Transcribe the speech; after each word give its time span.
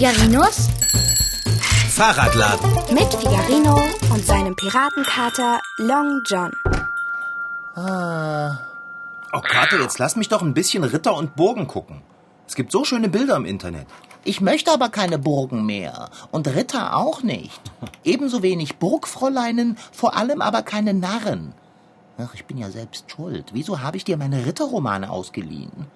Figarinos 0.00 0.70
Fahrradladen. 1.90 2.72
mit 2.94 3.12
Figarino 3.12 3.82
und 4.10 4.24
seinem 4.24 4.56
Piratenkater 4.56 5.60
Long 5.76 6.22
John. 6.24 6.50
Oh, 7.76 9.40
Kater, 9.42 9.78
jetzt 9.78 9.98
lass 9.98 10.16
mich 10.16 10.30
doch 10.30 10.40
ein 10.40 10.54
bisschen 10.54 10.84
Ritter 10.84 11.14
und 11.14 11.36
Burgen 11.36 11.66
gucken. 11.66 12.00
Es 12.48 12.54
gibt 12.54 12.72
so 12.72 12.86
schöne 12.86 13.10
Bilder 13.10 13.36
im 13.36 13.44
Internet. 13.44 13.88
Ich 14.24 14.40
möchte 14.40 14.72
aber 14.72 14.88
keine 14.88 15.18
Burgen 15.18 15.66
mehr. 15.66 16.08
Und 16.30 16.48
Ritter 16.48 16.96
auch 16.96 17.22
nicht. 17.22 17.60
Ebenso 18.02 18.42
wenig 18.42 18.78
Burgfräuleinen, 18.78 19.76
vor 19.92 20.16
allem 20.16 20.40
aber 20.40 20.62
keine 20.62 20.94
Narren. 20.94 21.52
Ach, 22.16 22.32
ich 22.32 22.46
bin 22.46 22.56
ja 22.56 22.70
selbst 22.70 23.10
schuld. 23.10 23.50
Wieso 23.52 23.80
habe 23.80 23.98
ich 23.98 24.04
dir 24.04 24.16
meine 24.16 24.46
Ritterromane 24.46 25.10
ausgeliehen? 25.10 25.88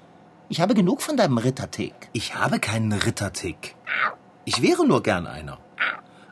Ich 0.48 0.60
habe 0.60 0.74
genug 0.74 1.02
von 1.02 1.16
deinem 1.16 1.38
Rittertick. 1.38 1.94
Ich 2.12 2.34
habe 2.34 2.58
keinen 2.60 2.92
Rittertick. 2.92 3.74
Ich 4.44 4.62
wäre 4.62 4.86
nur 4.86 5.02
gern 5.02 5.26
einer. 5.26 5.58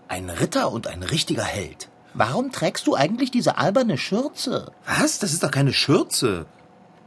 Ein 0.08 0.28
Ritter 0.28 0.70
und 0.70 0.86
ein 0.86 1.02
richtiger 1.02 1.44
Held. 1.44 1.88
Warum 2.14 2.52
trägst 2.52 2.86
du 2.86 2.94
eigentlich 2.94 3.30
diese 3.30 3.56
alberne 3.56 3.96
Schürze? 3.96 4.72
Was? 4.86 5.18
Das 5.18 5.32
ist 5.32 5.42
doch 5.42 5.50
keine 5.50 5.72
Schürze. 5.72 6.44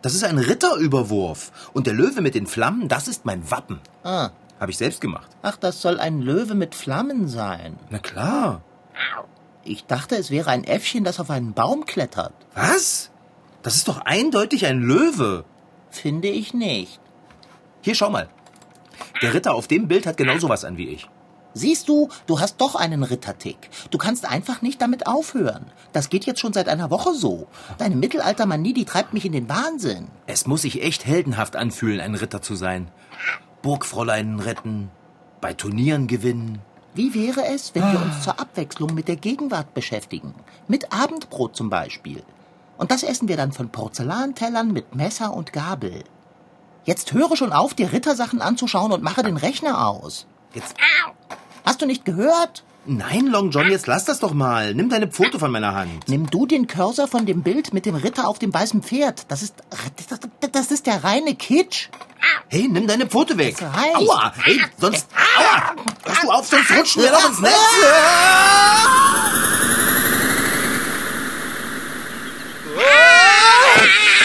Das 0.02 0.16
ist 0.16 0.24
ein 0.24 0.40
Ritterüberwurf. 0.40 1.52
Und 1.74 1.86
der 1.88 1.94
Löwe 1.94 2.22
mit 2.22 2.34
den 2.36 2.48
Flammen, 2.48 2.88
das 2.88 3.08
ist 3.08 3.24
mein 3.26 3.50
Wappen. 3.52 3.80
Ah, 4.04 4.30
Habe 4.60 4.72
ich 4.72 4.78
selbst 4.78 5.02
gemacht. 5.02 5.30
ach, 5.44 5.58
das 5.58 5.82
soll 5.82 6.00
ein 6.00 6.22
Löwe 6.22 6.56
mit 6.56 6.74
Flammen 6.74 7.28
sein. 7.28 7.78
Na 7.92 8.00
klar. 8.00 8.62
Ich 9.64 9.86
dachte, 9.86 10.16
es 10.16 10.32
wäre 10.32 10.50
ein 10.50 10.64
Äffchen, 10.64 11.04
das 11.04 11.20
auf 11.20 11.30
einen 11.30 11.54
Baum 11.54 11.86
klettert. 11.86 12.34
Was? 12.56 13.12
Das 13.62 13.76
ist 13.76 13.88
doch 13.88 14.02
eindeutig 14.06 14.66
ein 14.66 14.80
Löwe. 14.82 15.44
Finde 15.96 16.28
ich 16.28 16.54
nicht. 16.54 17.00
Hier, 17.82 17.96
schau 17.96 18.10
mal. 18.10 18.30
Der 19.22 19.34
Ritter 19.34 19.56
auf 19.56 19.68
dem 19.68 19.88
Bild 19.88 20.06
hat 20.06 20.18
genau 20.18 20.38
sowas 20.38 20.66
an 20.66 20.78
wie 20.78 20.90
ich. 20.90 21.08
Siehst 21.54 21.88
du, 21.88 22.10
du 22.28 22.42
hast 22.42 22.60
doch 22.60 22.76
einen 22.76 23.04
Rittertick. 23.04 23.70
Du 23.92 23.98
kannst 23.98 24.30
einfach 24.30 24.62
nicht 24.62 24.82
damit 24.82 25.08
aufhören. 25.08 25.68
Das 25.94 26.10
geht 26.10 26.26
jetzt 26.26 26.42
schon 26.42 26.52
seit 26.52 26.68
einer 26.68 26.92
Woche 26.92 27.14
so. 27.14 27.48
Deine 27.78 27.96
Mittelaltermanie, 27.96 28.74
die 28.74 28.84
treibt 28.84 29.14
mich 29.14 29.24
in 29.24 29.32
den 29.32 29.48
Wahnsinn. 29.48 30.10
Es 30.28 30.46
muss 30.48 30.64
sich 30.64 30.84
echt 30.84 31.06
heldenhaft 31.06 31.56
anfühlen, 31.56 32.02
ein 32.02 32.16
Ritter 32.16 32.42
zu 32.42 32.56
sein. 32.56 32.92
Burgfräulein 33.62 34.42
retten, 34.42 34.92
bei 35.40 35.54
Turnieren 35.54 36.08
gewinnen. 36.08 36.60
Wie 36.94 37.14
wäre 37.14 37.46
es, 37.46 37.74
wenn 37.74 37.90
wir 37.90 38.02
uns 38.02 38.22
zur 38.22 38.38
Abwechslung 38.40 38.94
mit 38.94 39.08
der 39.08 39.16
Gegenwart 39.16 39.74
beschäftigen? 39.74 40.36
Mit 40.68 40.92
Abendbrot 40.92 41.56
zum 41.56 41.70
Beispiel. 41.70 42.22
Und 42.78 42.92
das 42.92 43.04
essen 43.04 43.28
wir 43.28 43.38
dann 43.38 43.52
von 43.52 43.70
Porzellantellern 43.70 44.72
mit 44.72 44.96
Messer 44.96 45.34
und 45.34 45.54
Gabel. 45.54 46.04
Jetzt 46.84 47.14
höre 47.14 47.36
schon 47.36 47.54
auf, 47.54 47.74
dir 47.74 47.92
Rittersachen 47.92 48.42
anzuschauen 48.42 48.92
und 48.92 49.04
mache 49.04 49.24
den 49.24 49.38
Rechner 49.38 49.88
aus. 49.88 50.28
Jetzt. 50.54 50.76
Hast 51.66 51.82
du 51.82 51.86
nicht 51.86 52.06
gehört? 52.06 52.64
Nein, 52.88 53.26
Long 53.26 53.50
John, 53.50 53.72
jetzt 53.72 53.88
lass 53.88 54.06
das 54.06 54.20
doch 54.20 54.34
mal. 54.34 54.76
Nimm 54.76 54.90
deine 54.90 55.08
Pfote 55.08 55.40
von 55.40 55.50
meiner 55.50 55.74
Hand. 55.74 56.08
Nimm 56.08 56.30
du 56.30 56.46
den 56.46 56.68
Cursor 56.68 57.08
von 57.08 57.26
dem 57.26 57.42
Bild 57.42 57.74
mit 57.74 57.88
dem 57.88 57.96
Ritter 57.96 58.28
auf 58.28 58.38
dem 58.38 58.54
weißen 58.54 58.84
Pferd. 58.84 59.26
Das 59.32 59.42
ist, 59.42 59.56
das, 60.52 60.70
ist 60.70 60.86
der 60.86 61.04
reine 61.04 61.34
Kitsch. 61.34 61.90
Hey, 62.48 62.68
nimm 62.70 62.86
deine 62.86 63.08
Pfote 63.08 63.40
weg. 63.40 63.58
Das 63.60 63.74
reicht. 63.76 63.96
Aua, 63.96 64.34
hey, 64.44 64.62
sonst. 64.78 65.08
Aua! 65.38 65.74
Hörst 66.06 66.24
du 66.24 66.30
auf, 66.30 66.48
sonst 66.48 66.72
rutschen 66.78 67.02
wir 67.02 67.12
noch 67.12 67.28
ins 67.28 67.40
Netz. 67.40 67.52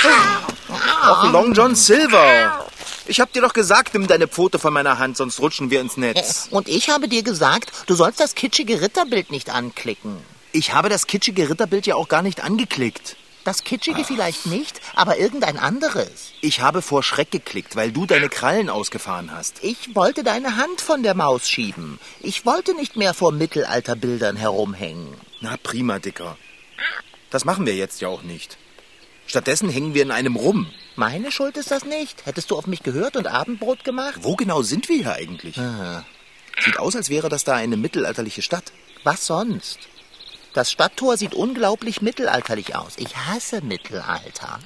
Och, 0.03 1.33
Long 1.33 1.53
John 1.53 1.75
Silver. 1.75 2.67
Ich 3.07 3.21
hab 3.21 3.33
dir 3.33 3.43
doch 3.43 3.53
gesagt, 3.53 3.93
nimm 3.95 4.07
deine 4.07 4.29
Pfote 4.29 4.59
von 4.59 4.73
meiner 4.73 4.99
Hand, 4.99 5.17
sonst 5.17 5.41
rutschen 5.41 5.71
wir 5.71 5.81
ins 5.81 5.97
Netz. 5.97 6.49
Und 6.51 6.69
ich 6.69 6.91
habe 6.91 7.09
dir 7.09 7.23
gesagt, 7.23 7.71
du 7.87 7.95
sollst 7.95 8.21
das 8.21 8.35
kitschige 8.35 8.81
Ritterbild 8.81 9.31
nicht 9.31 9.51
anklicken. 9.51 10.17
Ich 10.53 10.73
habe 10.73 10.89
das 10.89 11.07
kitschige 11.07 11.51
Ritterbild 11.51 11.87
ja 11.87 11.97
auch 11.97 12.09
gar 12.09 12.23
nicht 12.23 12.43
angeklickt. 12.43 13.17
Das 13.45 13.65
kitschige 13.65 14.05
vielleicht 14.05 14.47
nicht, 14.47 14.81
aber 14.95 15.19
irgendein 15.19 15.59
anderes. 15.59 16.33
Ich 16.41 16.61
habe 16.61 16.83
vor 16.83 17.03
Schreck 17.03 17.31
geklickt, 17.31 17.75
weil 17.75 17.91
du 17.91 18.05
deine 18.07 18.29
Krallen 18.29 18.69
ausgefahren 18.69 19.33
hast. 19.33 19.63
Ich 19.63 19.95
wollte 19.95 20.23
deine 20.23 20.57
Hand 20.57 20.81
von 20.81 21.03
der 21.03 21.15
Maus 21.15 21.49
schieben. 21.49 21.99
Ich 22.21 22.45
wollte 22.45 22.75
nicht 22.75 22.97
mehr 22.97 23.15
vor 23.15 23.33
Mittelalterbildern 23.33 24.37
herumhängen. 24.37 25.09
Na 25.41 25.57
prima, 25.63 25.99
Dicker. 25.99 26.37
Das 27.31 27.45
machen 27.45 27.65
wir 27.65 27.75
jetzt 27.75 28.01
ja 28.01 28.09
auch 28.09 28.23
nicht. 28.23 28.59
Stattdessen 29.31 29.69
hängen 29.69 29.95
wir 29.95 30.03
in 30.03 30.11
einem 30.11 30.35
rum. 30.35 30.67
Meine 30.97 31.31
Schuld 31.31 31.57
ist 31.57 31.71
das 31.71 31.85
nicht. 31.85 32.27
Hättest 32.27 32.51
du 32.51 32.57
auf 32.57 32.67
mich 32.67 32.83
gehört 32.83 33.15
und 33.15 33.29
Abendbrot 33.29 33.85
gemacht? 33.85 34.17
Wo 34.23 34.35
genau 34.35 34.63
sind 34.63 34.89
wir 34.89 34.97
hier 34.97 35.13
eigentlich? 35.13 35.55
Sieht 36.65 36.81
aus, 36.81 36.97
als 36.97 37.11
wäre 37.11 37.29
das 37.29 37.45
da 37.45 37.55
eine 37.55 37.77
mittelalterliche 37.77 38.43
Stadt. 38.43 38.73
Was 39.05 39.27
sonst? 39.27 39.79
Das 40.53 40.73
Stadttor 40.73 41.17
sieht 41.17 41.33
unglaublich 41.33 42.03
mittelalterlich 42.03 42.75
aus. 42.75 42.95
Ich 42.97 43.17
hasse 43.17 43.61
Mittelalter. 43.61 44.59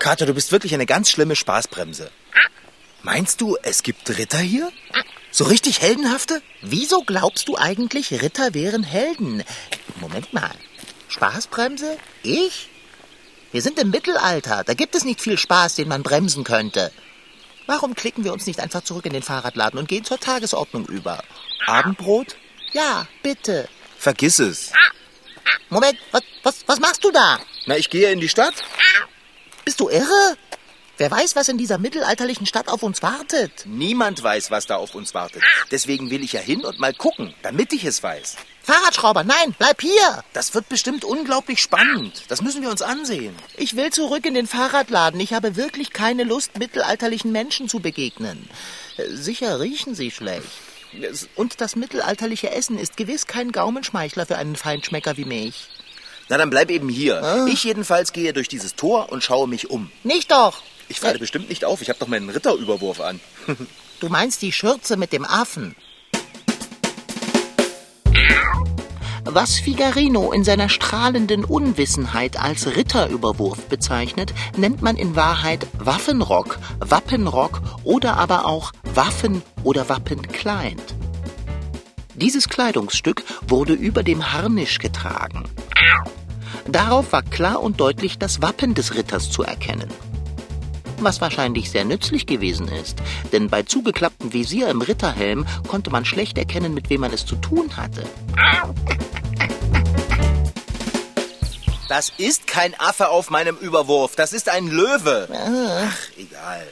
Kater, 0.00 0.26
du 0.26 0.34
bist 0.34 0.50
wirklich 0.50 0.74
eine 0.74 0.86
ganz 0.86 1.08
schlimme 1.08 1.36
Spaßbremse. 1.36 2.10
Meinst 3.04 3.40
du, 3.40 3.56
es 3.62 3.84
gibt 3.84 4.10
Ritter 4.18 4.38
hier? 4.38 4.72
So 5.30 5.44
richtig 5.44 5.80
heldenhafte? 5.80 6.42
Wieso 6.60 7.04
glaubst 7.04 7.46
du 7.46 7.56
eigentlich, 7.56 8.10
Ritter 8.20 8.52
wären 8.52 8.82
Helden? 8.82 9.44
Moment 10.00 10.32
mal. 10.32 10.50
Spaßbremse? 11.06 11.98
Ich? 12.24 12.68
Wir 13.52 13.60
sind 13.60 13.78
im 13.78 13.90
Mittelalter. 13.90 14.64
Da 14.64 14.72
gibt 14.72 14.94
es 14.94 15.04
nicht 15.04 15.20
viel 15.20 15.38
Spaß, 15.38 15.74
den 15.74 15.88
man 15.88 16.02
bremsen 16.02 16.42
könnte. 16.42 16.90
Warum 17.66 17.94
klicken 17.94 18.24
wir 18.24 18.32
uns 18.32 18.46
nicht 18.46 18.60
einfach 18.60 18.82
zurück 18.82 19.04
in 19.04 19.12
den 19.12 19.22
Fahrradladen 19.22 19.78
und 19.78 19.88
gehen 19.88 20.04
zur 20.04 20.18
Tagesordnung 20.18 20.86
über? 20.86 21.22
Abendbrot? 21.66 22.36
Ja, 22.72 23.06
bitte. 23.22 23.68
Vergiss 23.98 24.38
es. 24.38 24.72
Moment, 25.68 25.98
was, 26.10 26.22
was, 26.42 26.64
was 26.66 26.80
machst 26.80 27.04
du 27.04 27.10
da? 27.10 27.38
Na, 27.66 27.76
ich 27.76 27.90
gehe 27.90 28.10
in 28.10 28.20
die 28.20 28.28
Stadt. 28.28 28.54
Bist 29.64 29.78
du 29.80 29.88
irre? 29.90 30.36
Wer 31.02 31.10
weiß, 31.10 31.34
was 31.34 31.48
in 31.48 31.58
dieser 31.58 31.78
mittelalterlichen 31.78 32.46
Stadt 32.46 32.68
auf 32.68 32.84
uns 32.84 33.02
wartet? 33.02 33.66
Niemand 33.66 34.22
weiß, 34.22 34.52
was 34.52 34.68
da 34.68 34.76
auf 34.76 34.94
uns 34.94 35.14
wartet. 35.14 35.42
Deswegen 35.72 36.10
will 36.10 36.22
ich 36.22 36.32
ja 36.32 36.38
hin 36.38 36.64
und 36.64 36.78
mal 36.78 36.94
gucken, 36.94 37.34
damit 37.42 37.72
ich 37.72 37.84
es 37.84 38.04
weiß. 38.04 38.36
Fahrradschrauber, 38.62 39.24
nein, 39.24 39.52
bleib 39.58 39.80
hier! 39.80 40.22
Das 40.32 40.54
wird 40.54 40.68
bestimmt 40.68 41.04
unglaublich 41.04 41.60
spannend. 41.60 42.22
Das 42.28 42.40
müssen 42.40 42.62
wir 42.62 42.70
uns 42.70 42.82
ansehen. 42.82 43.34
Ich 43.56 43.74
will 43.74 43.90
zurück 43.90 44.24
in 44.26 44.34
den 44.34 44.46
Fahrradladen. 44.46 45.18
Ich 45.18 45.32
habe 45.32 45.56
wirklich 45.56 45.92
keine 45.92 46.22
Lust, 46.22 46.56
mittelalterlichen 46.56 47.32
Menschen 47.32 47.68
zu 47.68 47.80
begegnen. 47.80 48.48
Äh, 48.96 49.08
Sicher 49.08 49.58
riechen 49.58 49.96
sie 49.96 50.12
schlecht. 50.12 50.46
Und 51.34 51.60
das 51.60 51.74
mittelalterliche 51.74 52.52
Essen 52.52 52.78
ist 52.78 52.96
gewiss 52.96 53.26
kein 53.26 53.50
Gaumenschmeichler 53.50 54.24
für 54.24 54.36
einen 54.36 54.54
Feinschmecker 54.54 55.16
wie 55.16 55.24
mich. 55.24 55.66
Na, 56.28 56.38
dann 56.38 56.50
bleib 56.50 56.70
eben 56.70 56.88
hier. 56.88 57.44
Ich 57.48 57.64
jedenfalls 57.64 58.12
gehe 58.12 58.32
durch 58.32 58.46
dieses 58.46 58.76
Tor 58.76 59.10
und 59.10 59.24
schaue 59.24 59.48
mich 59.48 59.68
um. 59.68 59.90
Nicht 60.04 60.30
doch! 60.30 60.62
Ich 60.92 61.00
falle 61.00 61.18
bestimmt 61.18 61.48
nicht 61.48 61.64
auf. 61.64 61.80
Ich 61.80 61.88
habe 61.88 61.98
doch 61.98 62.06
meinen 62.06 62.28
Ritterüberwurf 62.28 63.00
an. 63.00 63.18
Du 64.00 64.08
meinst 64.08 64.42
die 64.42 64.50
Schürze 64.50 64.96
mit 64.96 65.12
dem 65.12 65.24
Affen. 65.24 65.76
Was 69.24 69.60
Figarino 69.60 70.32
in 70.32 70.42
seiner 70.42 70.68
strahlenden 70.68 71.44
Unwissenheit 71.44 72.36
als 72.36 72.66
Ritterüberwurf 72.66 73.68
bezeichnet, 73.68 74.34
nennt 74.56 74.82
man 74.82 74.96
in 74.96 75.14
Wahrheit 75.14 75.68
Waffenrock, 75.78 76.58
Wappenrock 76.80 77.62
oder 77.84 78.16
aber 78.16 78.44
auch 78.44 78.72
Waffen- 78.82 79.42
oder 79.62 79.88
Wappenkleid. 79.88 80.82
Dieses 82.16 82.48
Kleidungsstück 82.48 83.22
wurde 83.46 83.74
über 83.74 84.02
dem 84.02 84.32
Harnisch 84.32 84.80
getragen. 84.80 85.44
Darauf 86.66 87.12
war 87.12 87.22
klar 87.22 87.62
und 87.62 87.78
deutlich 87.78 88.18
das 88.18 88.42
Wappen 88.42 88.74
des 88.74 88.96
Ritters 88.96 89.30
zu 89.30 89.44
erkennen 89.44 89.88
was 91.04 91.20
wahrscheinlich 91.20 91.70
sehr 91.70 91.84
nützlich 91.84 92.26
gewesen 92.26 92.68
ist, 92.68 92.98
denn 93.32 93.48
bei 93.48 93.62
zugeklapptem 93.62 94.32
Visier 94.32 94.68
im 94.68 94.80
Ritterhelm 94.80 95.46
konnte 95.68 95.90
man 95.90 96.04
schlecht 96.04 96.38
erkennen, 96.38 96.74
mit 96.74 96.90
wem 96.90 97.02
man 97.02 97.12
es 97.12 97.26
zu 97.26 97.36
tun 97.36 97.76
hatte. 97.76 98.04
Das 101.88 102.10
ist 102.16 102.46
kein 102.46 102.78
Affe 102.80 103.08
auf 103.08 103.28
meinem 103.28 103.56
Überwurf. 103.56 104.16
Das 104.16 104.32
ist 104.32 104.48
ein 104.48 104.68
Löwe. 104.68 105.28
Ach, 105.30 105.98
egal. 106.16 106.66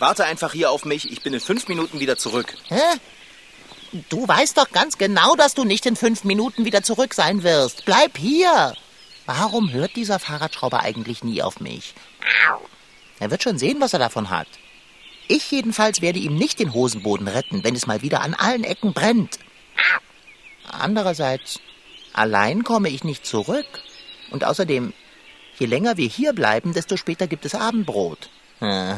Warte 0.00 0.24
einfach 0.24 0.52
hier 0.52 0.70
auf 0.70 0.84
mich. 0.84 1.12
Ich 1.12 1.22
bin 1.22 1.32
in 1.32 1.40
fünf 1.40 1.68
Minuten 1.68 2.00
wieder 2.00 2.16
zurück. 2.16 2.54
Hä? 2.68 2.80
Du 4.08 4.26
weißt 4.26 4.56
doch 4.56 4.70
ganz 4.70 4.98
genau, 4.98 5.36
dass 5.36 5.54
du 5.54 5.64
nicht 5.64 5.86
in 5.86 5.94
fünf 5.94 6.24
Minuten 6.24 6.64
wieder 6.64 6.82
zurück 6.82 7.14
sein 7.14 7.42
wirst. 7.42 7.84
Bleib 7.84 8.16
hier! 8.16 8.74
Warum 9.26 9.70
hört 9.72 9.94
dieser 9.94 10.18
Fahrradschrauber 10.18 10.80
eigentlich 10.80 11.22
nie 11.22 11.42
auf 11.42 11.60
mich? 11.60 11.94
Er 13.20 13.30
wird 13.30 13.42
schon 13.42 13.58
sehen, 13.58 13.80
was 13.80 13.92
er 13.92 13.98
davon 13.98 14.30
hat. 14.30 14.48
Ich 15.28 15.48
jedenfalls 15.52 16.00
werde 16.00 16.18
ihm 16.18 16.34
nicht 16.34 16.58
den 16.58 16.72
Hosenboden 16.74 17.28
retten, 17.28 17.62
wenn 17.62 17.76
es 17.76 17.86
mal 17.86 18.02
wieder 18.02 18.22
an 18.22 18.34
allen 18.34 18.64
Ecken 18.64 18.92
brennt. 18.92 19.38
Andererseits, 20.68 21.60
allein 22.12 22.64
komme 22.64 22.88
ich 22.88 23.04
nicht 23.04 23.24
zurück. 23.24 23.66
Und 24.30 24.44
außerdem, 24.44 24.92
je 25.58 25.66
länger 25.66 25.96
wir 25.96 26.08
hier 26.08 26.32
bleiben, 26.32 26.72
desto 26.72 26.96
später 26.96 27.26
gibt 27.28 27.44
es 27.44 27.54
Abendbrot. 27.54 28.28
Äh, 28.60 28.94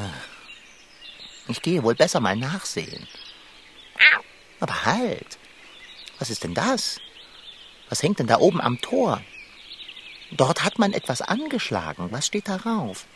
Ich 1.48 1.60
gehe 1.60 1.82
wohl 1.82 1.94
besser 1.94 2.20
mal 2.20 2.36
nachsehen. 2.36 3.06
Aber 4.60 4.84
halt. 4.84 5.38
Was 6.18 6.30
ist 6.30 6.44
denn 6.44 6.54
das? 6.54 7.00
Was 7.88 8.02
hängt 8.02 8.20
denn 8.20 8.28
da 8.28 8.38
oben 8.38 8.60
am 8.60 8.80
Tor? 8.80 9.20
Dort 10.30 10.64
hat 10.64 10.78
man 10.78 10.92
etwas 10.92 11.20
angeschlagen. 11.20 12.12
Was 12.12 12.26
steht 12.26 12.48
darauf? 12.48 13.06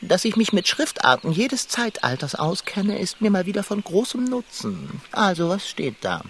Dass 0.00 0.24
ich 0.24 0.36
mich 0.36 0.52
mit 0.52 0.68
Schriftarten 0.68 1.32
jedes 1.32 1.68
Zeitalters 1.68 2.34
auskenne, 2.34 2.98
ist 2.98 3.20
mir 3.20 3.30
mal 3.30 3.46
wieder 3.46 3.62
von 3.62 3.82
großem 3.82 4.24
Nutzen. 4.24 5.00
Also, 5.10 5.48
was 5.48 5.68
steht 5.68 5.96
da? 6.02 6.22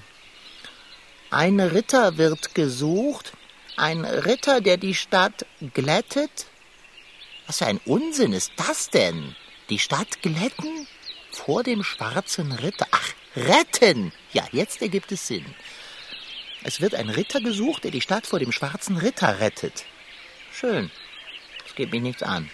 Ein 1.31 1.59
Ritter 1.59 2.17
wird 2.17 2.55
gesucht. 2.55 3.33
Ein 3.77 4.05
Ritter, 4.05 4.61
der 4.61 4.77
die 4.77 4.95
Stadt 4.95 5.45
glättet. 5.75 6.47
Was 7.47 7.59
für 7.59 7.67
ein 7.67 7.81
Unsinn 7.85 8.33
ist 8.33 8.53
das 8.57 8.91
denn? 8.91 9.35
Die 9.69 9.79
Stadt 9.79 10.23
glätten? 10.23 10.87
Vor 11.31 11.63
dem 11.63 11.83
schwarzen 11.83 12.53
Ritter. 12.53 12.87
Ach, 12.91 13.13
retten! 13.35 14.13
Ja, 14.33 14.45
jetzt 14.53 14.81
ergibt 14.81 15.13
es 15.13 15.27
Sinn. 15.27 15.45
Es 16.63 16.81
wird 16.81 16.95
ein 16.95 17.11
Ritter 17.11 17.41
gesucht, 17.41 17.85
der 17.85 17.91
die 17.91 18.01
Stadt 18.01 18.27
vor 18.27 18.39
dem 18.39 18.53
schwarzen 18.53 18.97
Ritter 18.97 19.41
rettet. 19.41 19.85
Schön. 20.53 20.91
Das 21.65 21.75
geht 21.75 21.93
mich 21.93 22.03
nichts 22.03 22.23
an. 22.23 22.49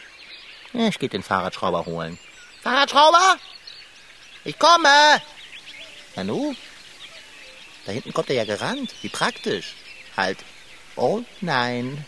Ich 0.72 0.98
gehe 0.98 1.08
den 1.08 1.22
Fahrradschrauber 1.22 1.86
holen. 1.86 2.18
Fahrradschrauber! 2.62 3.36
Ich 4.44 4.58
komme! 4.58 5.20
Nanu? 6.16 6.54
Da 7.86 7.92
hinten 7.92 8.12
kommt 8.12 8.30
er 8.30 8.36
ja 8.36 8.44
gerannt. 8.44 8.94
Wie 9.02 9.08
praktisch. 9.08 9.74
Halt. 10.16 10.38
Oh 10.96 11.22
nein. 11.40 12.04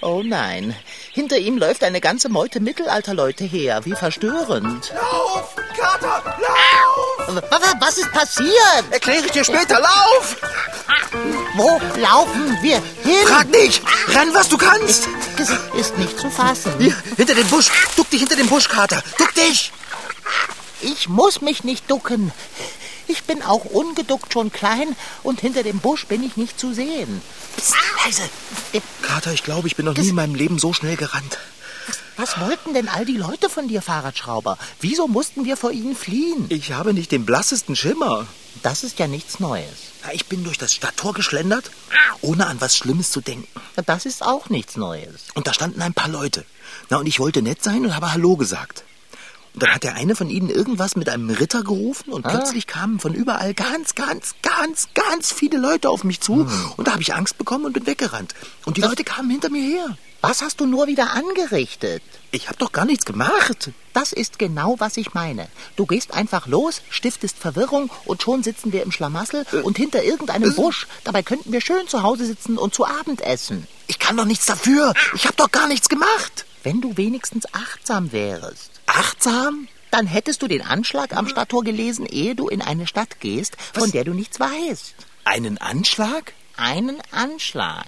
Oh 0.00 0.22
nein. 0.24 0.76
Hinter 1.12 1.38
ihm 1.38 1.58
läuft 1.58 1.82
eine 1.82 2.00
ganze 2.00 2.28
Meute 2.28 2.60
Mittelalterleute 2.60 3.44
her. 3.44 3.84
Wie 3.84 3.94
verstörend. 3.94 4.92
Lauf! 4.94 5.56
Kater, 5.76 6.36
lauf! 6.38 7.42
Was, 7.50 7.74
was 7.80 7.98
ist 7.98 8.12
passiert? 8.12 8.84
Erkläre 8.90 9.26
ich 9.26 9.32
dir 9.32 9.44
später. 9.44 9.80
Lauf! 9.80 10.36
Wo 11.54 11.80
laufen 11.98 12.56
wir 12.62 12.76
hin? 13.02 13.26
Frag 13.26 13.48
nicht! 13.50 13.82
Renn, 14.08 14.32
was 14.34 14.48
du 14.48 14.56
kannst! 14.56 15.08
Es 15.40 15.50
ist 15.78 15.98
nicht 15.98 16.18
zu 16.18 16.30
fassen. 16.30 16.72
Hier, 16.78 16.96
hinter 17.16 17.34
dem 17.34 17.46
Busch. 17.46 17.70
Duck 17.96 18.10
dich 18.10 18.20
hinter 18.20 18.34
dem 18.34 18.48
Busch, 18.48 18.68
Kater. 18.68 19.02
Duck 19.18 19.32
dich! 19.34 19.70
Ich 20.80 21.08
muss 21.08 21.40
mich 21.40 21.62
nicht 21.62 21.88
ducken. 21.88 22.32
Ich 23.06 23.22
bin 23.22 23.42
auch 23.42 23.64
ungeduckt 23.64 24.32
schon 24.32 24.52
klein 24.52 24.96
und 25.22 25.40
hinter 25.40 25.62
dem 25.62 25.78
Busch 25.78 26.06
bin 26.06 26.24
ich 26.24 26.36
nicht 26.36 26.58
zu 26.58 26.74
sehen. 26.74 27.22
Psst, 27.56 27.74
leise. 28.04 28.22
Kater, 29.02 29.32
ich 29.32 29.44
glaube, 29.44 29.68
ich 29.68 29.76
bin 29.76 29.86
noch 29.86 29.96
nie 29.96 30.08
in 30.08 30.14
meinem 30.16 30.34
Leben 30.34 30.58
so 30.58 30.72
schnell 30.72 30.96
gerannt. 30.96 31.38
Was 32.16 32.38
wollten 32.40 32.74
denn 32.74 32.88
all 32.88 33.04
die 33.04 33.16
Leute 33.16 33.48
von 33.48 33.68
dir, 33.68 33.80
Fahrradschrauber? 33.82 34.58
Wieso 34.80 35.06
mussten 35.06 35.44
wir 35.44 35.56
vor 35.56 35.70
ihnen 35.70 35.94
fliehen? 35.94 36.46
Ich 36.48 36.72
habe 36.72 36.92
nicht 36.92 37.12
den 37.12 37.24
blassesten 37.24 37.76
Schimmer. 37.76 38.26
Das 38.62 38.82
ist 38.82 38.98
ja 38.98 39.06
nichts 39.06 39.38
Neues. 39.38 39.68
Ich 40.12 40.26
bin 40.26 40.42
durch 40.44 40.58
das 40.58 40.74
Stadttor 40.74 41.14
geschlendert, 41.14 41.70
ohne 42.20 42.46
an 42.46 42.60
was 42.60 42.76
Schlimmes 42.76 43.10
zu 43.10 43.20
denken. 43.20 43.46
Das 43.86 44.04
ist 44.06 44.22
auch 44.24 44.48
nichts 44.50 44.76
Neues. 44.76 45.26
Und 45.34 45.46
da 45.46 45.54
standen 45.54 45.80
ein 45.82 45.94
paar 45.94 46.08
Leute. 46.08 46.44
Na, 46.90 46.96
und 46.98 47.06
ich 47.06 47.20
wollte 47.20 47.42
nett 47.42 47.62
sein 47.62 47.84
und 47.84 47.94
habe 47.94 48.12
Hallo 48.12 48.36
gesagt. 48.36 48.84
Und 49.54 49.62
dann 49.62 49.74
hat 49.74 49.82
der 49.82 49.94
eine 49.94 50.14
von 50.14 50.28
ihnen 50.30 50.50
irgendwas 50.50 50.94
mit 50.96 51.08
einem 51.08 51.30
Ritter 51.30 51.62
gerufen 51.62 52.10
und 52.12 52.26
Ah. 52.26 52.30
plötzlich 52.30 52.66
kamen 52.66 53.00
von 53.00 53.14
überall 53.14 53.54
ganz, 53.54 53.94
ganz, 53.94 54.34
ganz, 54.42 54.88
ganz 54.94 55.32
viele 55.32 55.58
Leute 55.58 55.88
auf 55.90 56.04
mich 56.04 56.20
zu. 56.20 56.48
Und 56.76 56.86
da 56.86 56.92
habe 56.92 57.02
ich 57.02 57.14
Angst 57.14 57.38
bekommen 57.38 57.64
und 57.64 57.72
bin 57.72 57.86
weggerannt. 57.86 58.34
Und 58.66 58.76
die 58.76 58.82
Leute 58.82 59.04
kamen 59.04 59.30
hinter 59.30 59.50
mir 59.50 59.62
her. 59.62 59.96
Was 60.20 60.42
hast 60.42 60.60
du 60.60 60.66
nur 60.66 60.88
wieder 60.88 61.12
angerichtet? 61.12 62.02
Ich 62.32 62.48
habe 62.48 62.58
doch 62.58 62.72
gar 62.72 62.84
nichts 62.84 63.04
gemacht. 63.04 63.70
Das 63.92 64.12
ist 64.12 64.38
genau, 64.38 64.74
was 64.78 64.96
ich 64.96 65.14
meine. 65.14 65.48
Du 65.76 65.86
gehst 65.86 66.12
einfach 66.12 66.48
los, 66.48 66.82
stiftest 66.90 67.38
Verwirrung 67.38 67.88
und 68.04 68.20
schon 68.22 68.42
sitzen 68.42 68.72
wir 68.72 68.82
im 68.82 68.90
Schlamassel 68.90 69.46
und 69.62 69.76
hinter 69.76 70.02
irgendeinem 70.02 70.54
Busch. 70.54 70.88
Dabei 71.04 71.22
könnten 71.22 71.52
wir 71.52 71.60
schön 71.60 71.86
zu 71.86 72.02
Hause 72.02 72.26
sitzen 72.26 72.58
und 72.58 72.74
zu 72.74 72.84
Abend 72.84 73.20
essen. 73.20 73.68
Ich 73.86 74.00
kann 74.00 74.16
doch 74.16 74.24
nichts 74.24 74.46
dafür. 74.46 74.92
Ich 75.14 75.24
habe 75.24 75.36
doch 75.36 75.52
gar 75.52 75.68
nichts 75.68 75.88
gemacht. 75.88 76.46
Wenn 76.64 76.80
du 76.80 76.96
wenigstens 76.96 77.46
achtsam 77.54 78.10
wärst. 78.10 78.72
Achtsam? 78.86 79.68
Dann 79.92 80.06
hättest 80.06 80.42
du 80.42 80.48
den 80.48 80.62
Anschlag 80.62 81.16
am 81.16 81.28
Stadttor 81.28 81.62
gelesen, 81.62 82.04
ehe 82.04 82.34
du 82.34 82.48
in 82.48 82.60
eine 82.60 82.86
Stadt 82.88 83.20
gehst, 83.20 83.56
von 83.72 83.84
Was? 83.84 83.90
der 83.92 84.04
du 84.04 84.12
nichts 84.14 84.38
weißt. 84.40 84.94
Einen 85.24 85.58
Anschlag? 85.58 86.34
Einen 86.56 87.00
Anschlag. 87.12 87.86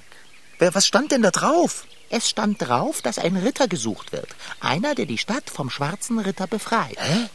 Wer, 0.59 0.75
was 0.75 0.87
stand 0.87 1.11
denn 1.11 1.23
da 1.23 1.31
drauf? 1.31 1.85
Es 2.11 2.29
stand 2.29 2.61
drauf, 2.61 3.03
dass 3.03 3.19
ein 3.19 3.37
Ritter 3.37 3.69
gesucht 3.69 4.13
wird. 4.13 4.29
Einer, 4.61 4.95
der 4.95 5.07
die 5.07 5.17
Stadt 5.19 5.49
vom 5.49 5.71
schwarzen 5.71 6.19
Ritter 6.19 6.47
befreit. 6.47 6.97
Hä? 6.99 7.29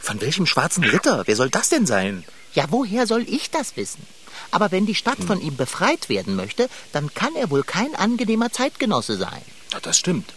Von 0.00 0.20
welchem 0.20 0.46
schwarzen 0.46 0.82
Ritter? 0.84 1.22
Wer 1.26 1.36
soll 1.36 1.50
das 1.50 1.68
denn 1.68 1.86
sein? 1.86 2.24
Ja, 2.54 2.64
woher 2.70 3.06
soll 3.06 3.24
ich 3.28 3.50
das 3.50 3.76
wissen? 3.76 4.04
Aber 4.50 4.70
wenn 4.72 4.86
die 4.86 4.94
Stadt 4.94 5.22
von 5.22 5.40
ihm 5.40 5.56
befreit 5.56 6.08
werden 6.08 6.34
möchte, 6.34 6.68
dann 6.92 7.12
kann 7.14 7.34
er 7.36 7.50
wohl 7.50 7.62
kein 7.62 7.94
angenehmer 7.94 8.50
Zeitgenosse 8.50 9.16
sein. 9.16 9.42
Ja, 9.72 9.80
das 9.80 9.98
stimmt. 9.98 10.32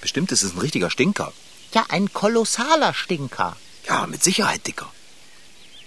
Bestimmt 0.00 0.32
ist 0.32 0.42
es 0.42 0.54
ein 0.54 0.58
richtiger 0.58 0.90
Stinker. 0.90 1.32
Ja, 1.74 1.84
ein 1.90 2.12
kolossaler 2.12 2.92
Stinker. 2.94 3.56
Ja, 3.88 4.06
mit 4.06 4.22
Sicherheit, 4.24 4.66
Dicker. 4.66 4.90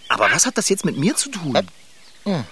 Aber 0.10 0.30
was 0.31 0.45
hat 0.45 0.57
das 0.57 0.69
jetzt 0.69 0.86
mit 0.86 0.98
mir 0.98 1.16
zu 1.16 1.30
tun? 1.30 1.56
Äh, 1.56 1.63
Ja, 2.25 2.45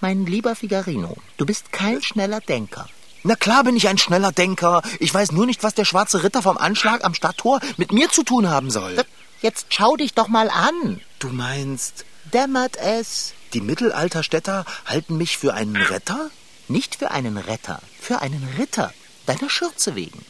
mein 0.00 0.24
lieber 0.26 0.54
Figarino, 0.56 1.16
du 1.36 1.46
bist 1.46 1.72
kein 1.72 2.02
schneller 2.02 2.40
Denker. 2.40 2.88
Na 3.22 3.36
klar 3.36 3.64
bin 3.64 3.76
ich 3.76 3.88
ein 3.88 3.98
schneller 3.98 4.32
Denker. 4.32 4.82
Ich 4.98 5.12
weiß 5.12 5.32
nur 5.32 5.46
nicht, 5.46 5.62
was 5.62 5.74
der 5.74 5.84
schwarze 5.84 6.22
Ritter 6.22 6.42
vom 6.42 6.56
Anschlag 6.56 7.04
am 7.04 7.14
Stadttor 7.14 7.60
mit 7.76 7.92
mir 7.92 8.08
zu 8.10 8.22
tun 8.22 8.48
haben 8.48 8.70
soll. 8.70 9.04
Jetzt 9.42 9.66
schau 9.70 9.96
dich 9.96 10.14
doch 10.14 10.28
mal 10.28 10.48
an. 10.50 11.00
Du 11.18 11.28
meinst, 11.28 12.04
Dämmert 12.32 12.76
es? 12.76 13.34
die 13.52 13.60
Mittelalterstädter 13.60 14.64
halten 14.86 15.16
mich 15.16 15.36
für 15.36 15.54
einen 15.54 15.76
Retter? 15.76 16.30
Nicht 16.68 16.94
für 16.96 17.10
einen 17.10 17.36
Retter, 17.36 17.80
für 18.00 18.20
einen 18.20 18.48
Ritter. 18.58 18.92
Deiner 19.26 19.50
Schürze 19.50 19.96
wegen. 19.96 20.24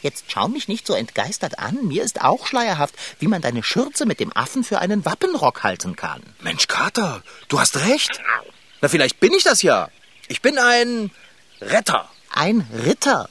Jetzt 0.00 0.26
schau 0.28 0.48
mich 0.48 0.68
nicht 0.68 0.86
so 0.86 0.94
entgeistert 0.94 1.58
an. 1.58 1.86
Mir 1.86 2.04
ist 2.04 2.22
auch 2.22 2.46
schleierhaft, 2.46 2.94
wie 3.18 3.26
man 3.26 3.42
deine 3.42 3.62
Schürze 3.62 4.06
mit 4.06 4.20
dem 4.20 4.34
Affen 4.34 4.64
für 4.64 4.78
einen 4.78 5.04
Wappenrock 5.04 5.64
halten 5.64 5.96
kann. 5.96 6.22
Mensch, 6.40 6.66
Kater, 6.68 7.22
du 7.48 7.58
hast 7.60 7.76
recht. 7.78 8.20
Na, 8.80 8.88
vielleicht 8.88 9.20
bin 9.20 9.32
ich 9.32 9.42
das 9.42 9.62
ja. 9.62 9.88
Ich 10.28 10.40
bin 10.40 10.56
ein 10.58 11.10
Retter. 11.60 12.08
Ein 12.30 12.66
Ritter. 12.84 13.28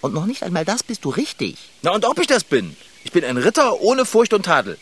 Und 0.00 0.14
noch 0.14 0.26
nicht 0.26 0.42
einmal 0.42 0.64
das 0.64 0.82
bist 0.82 1.04
du 1.04 1.10
richtig. 1.10 1.56
Na, 1.82 1.92
und 1.92 2.04
ob 2.04 2.18
ich 2.18 2.26
das 2.26 2.44
bin? 2.44 2.76
Ich 3.04 3.12
bin 3.12 3.24
ein 3.24 3.36
Ritter 3.36 3.80
ohne 3.80 4.04
Furcht 4.04 4.32
und 4.32 4.44
Tadel. 4.44 4.78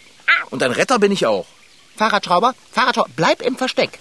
Und 0.50 0.62
ein 0.62 0.72
Retter 0.72 0.98
bin 0.98 1.12
ich 1.12 1.26
auch. 1.26 1.46
Fahrradschrauber, 1.96 2.54
Fahrradschrauber, 2.72 3.10
bleib 3.16 3.42
im 3.42 3.56
Versteck. 3.56 3.98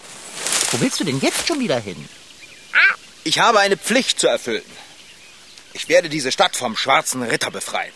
Wo 0.71 0.79
willst 0.81 0.99
du 0.99 1.03
denn 1.03 1.19
jetzt 1.19 1.47
schon 1.47 1.59
wieder 1.59 1.79
hin? 1.79 2.07
Ich 3.23 3.39
habe 3.39 3.59
eine 3.59 3.77
Pflicht 3.77 4.19
zu 4.19 4.27
erfüllen. 4.27 4.63
Ich 5.73 5.89
werde 5.89 6.09
diese 6.09 6.31
Stadt 6.31 6.55
vom 6.55 6.77
schwarzen 6.77 7.21
Ritter 7.23 7.51
befreien. 7.51 7.93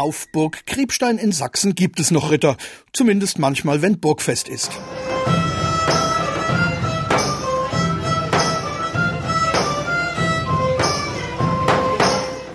Auf 0.00 0.28
Burg 0.32 0.64
Kriebstein 0.64 1.18
in 1.18 1.30
Sachsen 1.30 1.74
gibt 1.74 2.00
es 2.00 2.10
noch 2.10 2.30
Ritter, 2.30 2.56
zumindest 2.94 3.38
manchmal, 3.38 3.82
wenn 3.82 4.00
Burgfest 4.00 4.48
ist. 4.48 4.70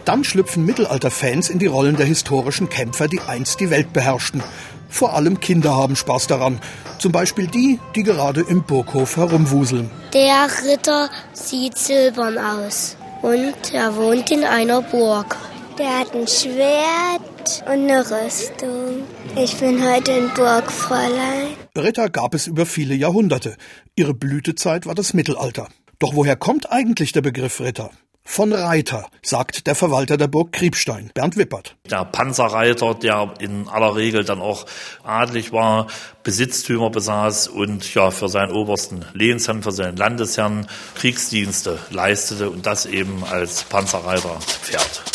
Dann 0.05 0.23
schlüpfen 0.23 0.65
Mittelalter-Fans 0.65 1.51
in 1.51 1.59
die 1.59 1.67
Rollen 1.67 1.95
der 1.97 2.07
historischen 2.07 2.67
Kämpfer, 2.67 3.07
die 3.07 3.19
einst 3.19 3.59
die 3.59 3.69
Welt 3.69 3.93
beherrschten. 3.93 4.41
Vor 4.89 5.13
allem 5.13 5.39
Kinder 5.39 5.75
haben 5.75 5.95
Spaß 5.95 6.25
daran. 6.25 6.59
Zum 6.97 7.11
Beispiel 7.11 7.45
die, 7.45 7.79
die 7.95 8.01
gerade 8.01 8.41
im 8.41 8.63
Burghof 8.63 9.17
herumwuseln. 9.17 9.91
Der 10.15 10.47
Ritter 10.67 11.11
sieht 11.33 11.77
silbern 11.77 12.39
aus 12.39 12.97
und 13.21 13.71
er 13.71 13.95
wohnt 13.95 14.31
in 14.31 14.43
einer 14.43 14.81
Burg. 14.81 15.37
Der 15.77 15.99
hat 15.99 16.15
ein 16.15 16.25
Schwert 16.25 17.63
und 17.65 17.89
eine 17.89 17.99
Rüstung. 17.99 19.03
Ich 19.35 19.57
bin 19.57 19.83
heute 19.83 20.13
ein 20.13 20.31
Burgfräulein. 20.33 21.57
Ritter 21.77 22.09
gab 22.09 22.33
es 22.33 22.47
über 22.47 22.65
viele 22.65 22.95
Jahrhunderte. 22.95 23.57
Ihre 23.97 24.13
Blütezeit 24.13 24.85
war 24.85 24.95
das 24.95 25.13
Mittelalter. 25.13 25.67
Doch 25.99 26.15
woher 26.15 26.37
kommt 26.37 26.71
eigentlich 26.71 27.11
der 27.11 27.21
Begriff 27.21 27.59
Ritter? 27.59 27.91
Von 28.23 28.53
Reiter, 28.53 29.07
sagt 29.21 29.67
der 29.67 29.75
Verwalter 29.75 30.17
der 30.17 30.27
Burg 30.27 30.51
Kriebstein, 30.51 31.11
Bernd 31.13 31.37
Wippert. 31.37 31.75
Der 31.91 32.05
Panzerreiter, 32.05 32.95
der 32.95 33.33
in 33.39 33.67
aller 33.67 33.95
Regel 33.95 34.23
dann 34.23 34.41
auch 34.41 34.65
adlig 35.03 35.51
war, 35.51 35.87
Besitztümer 36.23 36.89
besaß 36.89 37.49
und 37.49 37.93
ja 37.93 38.11
für 38.11 38.27
seinen 38.29 38.51
obersten 38.51 39.05
Lehnsherrn, 39.13 39.61
für 39.61 39.71
seinen 39.71 39.97
Landesherrn 39.97 40.67
Kriegsdienste 40.95 41.79
leistete 41.91 42.49
und 42.49 42.65
das 42.65 42.85
eben 42.87 43.23
als 43.23 43.63
Panzerreiterpferd. 43.65 45.14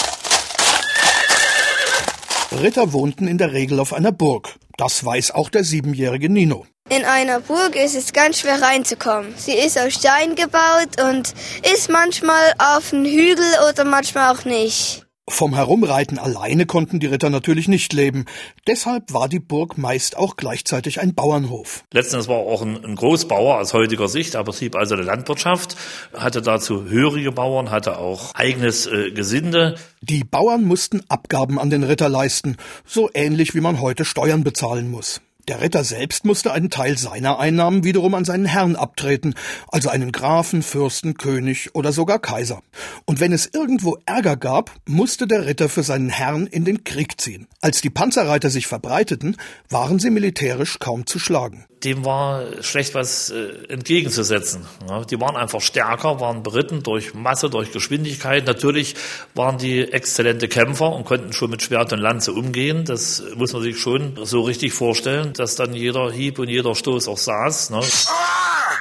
Ritter 2.52 2.92
wohnten 2.92 3.28
in 3.28 3.38
der 3.38 3.52
Regel 3.52 3.78
auf 3.78 3.92
einer 3.92 4.10
Burg. 4.10 4.56
Das 4.76 5.04
weiß 5.04 5.30
auch 5.30 5.50
der 5.50 5.62
siebenjährige 5.62 6.28
Nino. 6.28 6.66
In 6.88 7.04
einer 7.04 7.38
Burg 7.40 7.76
ist 7.76 7.94
es 7.94 8.12
ganz 8.12 8.40
schwer 8.40 8.60
reinzukommen. 8.60 9.32
Sie 9.36 9.52
ist 9.52 9.78
aus 9.78 9.94
Stein 9.94 10.34
gebaut 10.34 11.00
und 11.00 11.32
ist 11.72 11.88
manchmal 11.88 12.52
auf 12.58 12.92
einem 12.92 13.04
Hügel 13.04 13.46
oder 13.68 13.84
manchmal 13.84 14.34
auch 14.34 14.44
nicht. 14.44 15.06
Vom 15.30 15.54
Herumreiten 15.54 16.18
alleine 16.18 16.66
konnten 16.66 16.98
die 16.98 17.06
Ritter 17.06 17.30
natürlich 17.30 17.68
nicht 17.68 17.92
leben. 17.92 18.26
Deshalb 18.66 19.12
war 19.12 19.28
die 19.28 19.38
Burg 19.38 19.78
meist 19.78 20.16
auch 20.16 20.36
gleichzeitig 20.36 21.00
ein 21.00 21.14
Bauernhof. 21.14 21.84
Letztendlich 21.92 22.28
war 22.28 22.38
auch 22.38 22.62
ein, 22.62 22.84
ein 22.84 22.96
Großbauer 22.96 23.58
aus 23.58 23.72
heutiger 23.72 24.08
Sicht. 24.08 24.34
Er 24.34 24.44
betrieb 24.44 24.74
also 24.74 24.96
eine 24.96 25.04
Landwirtschaft, 25.04 25.76
hatte 26.12 26.42
dazu 26.42 26.84
hörige 26.84 27.30
Bauern, 27.30 27.70
hatte 27.70 27.98
auch 27.98 28.34
eigenes 28.34 28.86
äh, 28.86 29.12
Gesinde. 29.12 29.76
Die 30.02 30.24
Bauern 30.24 30.64
mussten 30.64 31.02
Abgaben 31.08 31.58
an 31.58 31.70
den 31.70 31.84
Ritter 31.84 32.08
leisten, 32.08 32.56
so 32.84 33.08
ähnlich 33.14 33.54
wie 33.54 33.60
man 33.60 33.80
heute 33.80 34.04
Steuern 34.04 34.42
bezahlen 34.42 34.90
muss. 34.90 35.20
Der 35.48 35.60
Ritter 35.60 35.84
selbst 35.84 36.24
musste 36.24 36.52
einen 36.52 36.70
Teil 36.70 36.98
seiner 36.98 37.38
Einnahmen 37.38 37.84
wiederum 37.84 38.14
an 38.14 38.24
seinen 38.24 38.44
Herrn 38.44 38.76
abtreten, 38.76 39.34
also 39.68 39.88
einen 39.88 40.12
Grafen, 40.12 40.62
Fürsten, 40.62 41.14
König 41.14 41.74
oder 41.74 41.92
sogar 41.92 42.18
Kaiser. 42.18 42.62
Und 43.04 43.20
wenn 43.20 43.32
es 43.32 43.50
irgendwo 43.52 43.98
Ärger 44.06 44.36
gab, 44.36 44.72
musste 44.86 45.26
der 45.26 45.46
Ritter 45.46 45.68
für 45.68 45.82
seinen 45.82 46.10
Herrn 46.10 46.46
in 46.46 46.64
den 46.64 46.84
Krieg 46.84 47.20
ziehen. 47.20 47.46
Als 47.60 47.80
die 47.80 47.90
Panzerreiter 47.90 48.50
sich 48.50 48.66
verbreiteten, 48.66 49.36
waren 49.68 49.98
sie 49.98 50.10
militärisch 50.10 50.78
kaum 50.78 51.06
zu 51.06 51.18
schlagen. 51.18 51.66
Dem 51.84 52.04
war 52.04 52.62
schlecht 52.62 52.94
was 52.94 53.30
äh, 53.30 53.72
entgegenzusetzen. 53.72 54.66
Ja, 54.88 55.04
die 55.04 55.20
waren 55.20 55.36
einfach 55.36 55.60
stärker, 55.60 56.20
waren 56.20 56.42
beritten 56.42 56.82
durch 56.82 57.14
Masse, 57.14 57.50
durch 57.50 57.72
Geschwindigkeit. 57.72 58.46
Natürlich 58.46 58.94
waren 59.34 59.58
die 59.58 59.80
exzellente 59.92 60.48
Kämpfer 60.48 60.92
und 60.92 61.04
konnten 61.04 61.32
schon 61.32 61.50
mit 61.50 61.62
Schwert 61.62 61.92
und 61.92 62.00
Lanze 62.00 62.32
umgehen. 62.32 62.84
Das 62.84 63.22
muss 63.36 63.52
man 63.52 63.62
sich 63.62 63.78
schon 63.78 64.18
so 64.24 64.42
richtig 64.42 64.72
vorstellen 64.72 65.32
dass 65.40 65.56
dann 65.56 65.74
jeder 65.74 66.12
Hieb 66.12 66.38
und 66.38 66.48
jeder 66.48 66.74
Stoß 66.74 67.08
auch 67.08 67.18
saß. 67.18 67.70
Ne? 67.70 67.80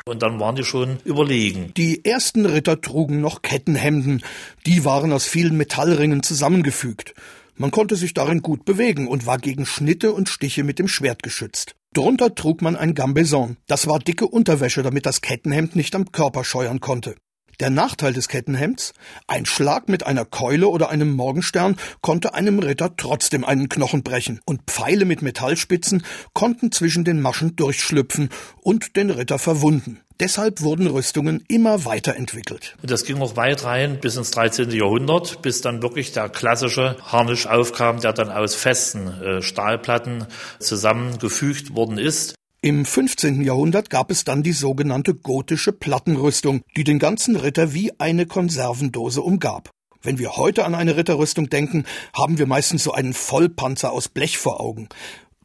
Und 0.06 0.22
dann 0.22 0.39
waren 0.39 0.56
die 0.56 0.63
schon 0.63 0.98
überlegen. 1.06 1.72
Die 1.77 2.03
ersten 2.03 2.46
Ritter 2.46 2.82
trugen 2.82 3.22
noch 3.22 3.41
Kettenhemden. 3.41 4.22
Die 4.65 4.86
waren 4.86 5.13
aus 5.13 5.25
vielen 5.25 5.56
Metallringen 5.56 6.22
zusammengefügt. 6.22 7.13
Man 7.56 7.72
konnte 7.72 7.96
sich 7.96 8.13
darin 8.13 8.41
gut 8.41 8.65
bewegen 8.65 9.08
und 9.08 9.25
war 9.25 9.38
gegen 9.38 9.65
Schnitte 9.65 10.13
und 10.13 10.29
Stiche 10.29 10.63
mit 10.63 10.79
dem 10.79 10.88
Schwert 10.88 11.24
geschützt. 11.24 11.75
Drunter 11.93 12.36
trug 12.36 12.62
man 12.62 12.75
ein 12.75 12.93
Gambeson. 12.93 13.58
Das 13.65 13.88
war 13.88 13.98
dicke 13.98 14.27
Unterwäsche, 14.27 14.84
damit 14.84 15.08
das 15.08 15.22
Kettenhemd 15.22 15.75
nicht 15.75 15.96
am 15.96 16.12
Körper 16.12 16.43
scheuern 16.43 16.79
konnte. 16.79 17.15
Der 17.60 17.70
Nachteil 17.70 18.13
des 18.13 18.30
Kettenhemds? 18.30 18.94
Ein 19.28 19.46
Schlag 19.46 19.89
mit 19.89 20.06
einer 20.06 20.24
Keule 20.24 20.70
oder 20.70 20.89
einem 20.89 21.12
Morgenstern 21.12 21.75
konnte 22.00 22.34
einem 22.34 22.60
Ritter 22.60 22.96
trotzdem 22.96 23.44
einen 23.44 23.68
Knochen 23.68 24.01
brechen, 24.01 24.39
und 24.46 24.62
Pfeile 24.68 25.04
mit 25.04 25.22
Metallspitzen 25.22 26.04
konnten 26.34 26.72
zwischen 26.72 27.04
den 27.04 27.20
Maschen 27.22 27.58
durchschlüpfen 27.58 28.30
und 28.62 28.96
den 28.96 29.10
Ritter 29.10 29.39
verwunden. 29.39 30.00
Deshalb 30.22 30.62
wurden 30.62 30.88
Rüstungen 30.88 31.44
immer 31.48 31.86
weiterentwickelt. 31.86 32.75
Das 32.82 33.06
ging 33.06 33.22
auch 33.22 33.38
weit 33.38 33.63
rein 33.63 34.00
bis 34.00 34.16
ins 34.18 34.32
13. 34.32 34.70
Jahrhundert, 34.72 35.42
bis 35.42 35.62
dann 35.62 35.82
wirklich 35.82 36.12
der 36.12 36.28
klassische 36.28 36.98
Harnisch 37.06 37.48
aufkam, 37.48 38.01
der 38.01 38.13
dann 38.13 38.30
aus 38.30 38.56
festen 38.56 39.08
äh, 39.22 39.42
Stahlplatten 39.42 40.28
zusammengefügt 40.60 41.75
worden 41.75 41.98
ist. 41.98 42.36
Im 42.62 42.84
15. 42.84 43.42
Jahrhundert 43.42 43.89
gab 43.89 44.12
es 44.12 44.25
dann 44.25 44.44
die 44.44 44.51
sogenannte 44.51 45.16
gotische 45.16 45.72
Plattenrüstung, 45.72 46.62
die 46.75 46.84
den 46.84 47.00
ganzen 47.00 47.38
Ritter 47.38 47.74
wie 47.74 47.98
eine 48.01 48.25
Konservendose 48.25 49.22
umgab. 49.22 49.70
Wenn 50.01 50.20
wir 50.20 50.36
heute 50.36 50.66
an 50.66 50.75
eine 50.75 50.98
Ritterrüstung 50.98 51.50
denken, 51.50 51.86
haben 52.13 52.38
wir 52.38 52.48
meistens 52.48 52.84
so 52.84 52.92
einen 52.92 53.13
Vollpanzer 53.13 53.94
aus 53.94 54.10
Blech 54.10 54.38
vor 54.38 54.60
Augen. 54.60 54.89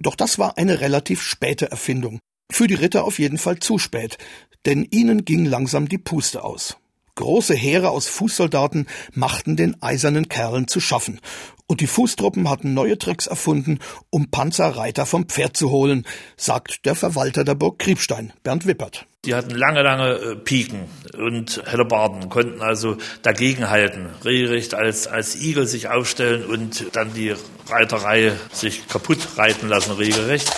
Doch 0.01 0.17
das 0.17 0.41
war 0.41 0.59
eine 0.59 0.81
relativ 0.81 1.23
späte 1.23 1.71
Erfindung. 1.71 2.19
Für 2.51 2.67
die 2.67 2.75
Ritter 2.75 3.05
auf 3.05 3.21
jeden 3.21 3.39
Fall 3.39 3.61
zu 3.61 3.79
spät, 3.79 4.19
denn 4.67 4.85
ihnen 4.91 5.25
ging 5.25 5.45
langsam 5.45 5.89
die 5.89 5.99
Puste 5.99 6.43
aus. 6.43 6.79
Große 7.17 7.55
Heere 7.55 7.91
aus 7.91 8.09
Fußsoldaten 8.09 8.89
machten 9.13 9.57
den 9.57 9.81
eisernen 9.81 10.29
Kerlen 10.29 10.67
zu 10.67 10.81
schaffen, 10.81 11.21
und 11.67 11.81
die 11.81 11.87
Fußtruppen 11.87 12.51
hatten 12.51 12.75
neue 12.75 12.99
Tricks 12.99 13.27
erfunden, 13.27 13.79
um 14.11 14.31
Panzerreiter 14.31 15.07
vom 15.07 15.29
Pferd 15.29 15.57
zu 15.57 15.71
holen, 15.71 16.07
sagt 16.37 16.85
der 16.85 16.95
Verwalter 16.95 17.43
der 17.43 17.55
Burg 17.55 17.79
Kriebstein, 17.79 18.35
Bernd 18.43 18.67
Wippert. 18.67 19.07
Die 19.25 19.35
hatten 19.35 19.53
lange, 19.53 19.83
lange 19.83 20.13
äh, 20.13 20.37
Piken 20.37 20.81
und 21.17 21.63
Hellebarden, 21.65 22.29
konnten 22.29 22.61
also 22.61 22.99
dagegenhalten, 23.23 24.11
regelrecht 24.25 24.75
als, 24.75 25.07
als 25.07 25.41
Igel 25.41 25.67
sich 25.67 25.89
aufstellen 25.89 26.45
und 26.45 26.85
dann 26.93 27.15
die 27.15 27.35
Reiterei 27.67 28.33
sich 28.53 28.87
kaputt 28.87 29.39
reiten 29.39 29.69
lassen, 29.69 29.93
regelrecht. 29.93 30.53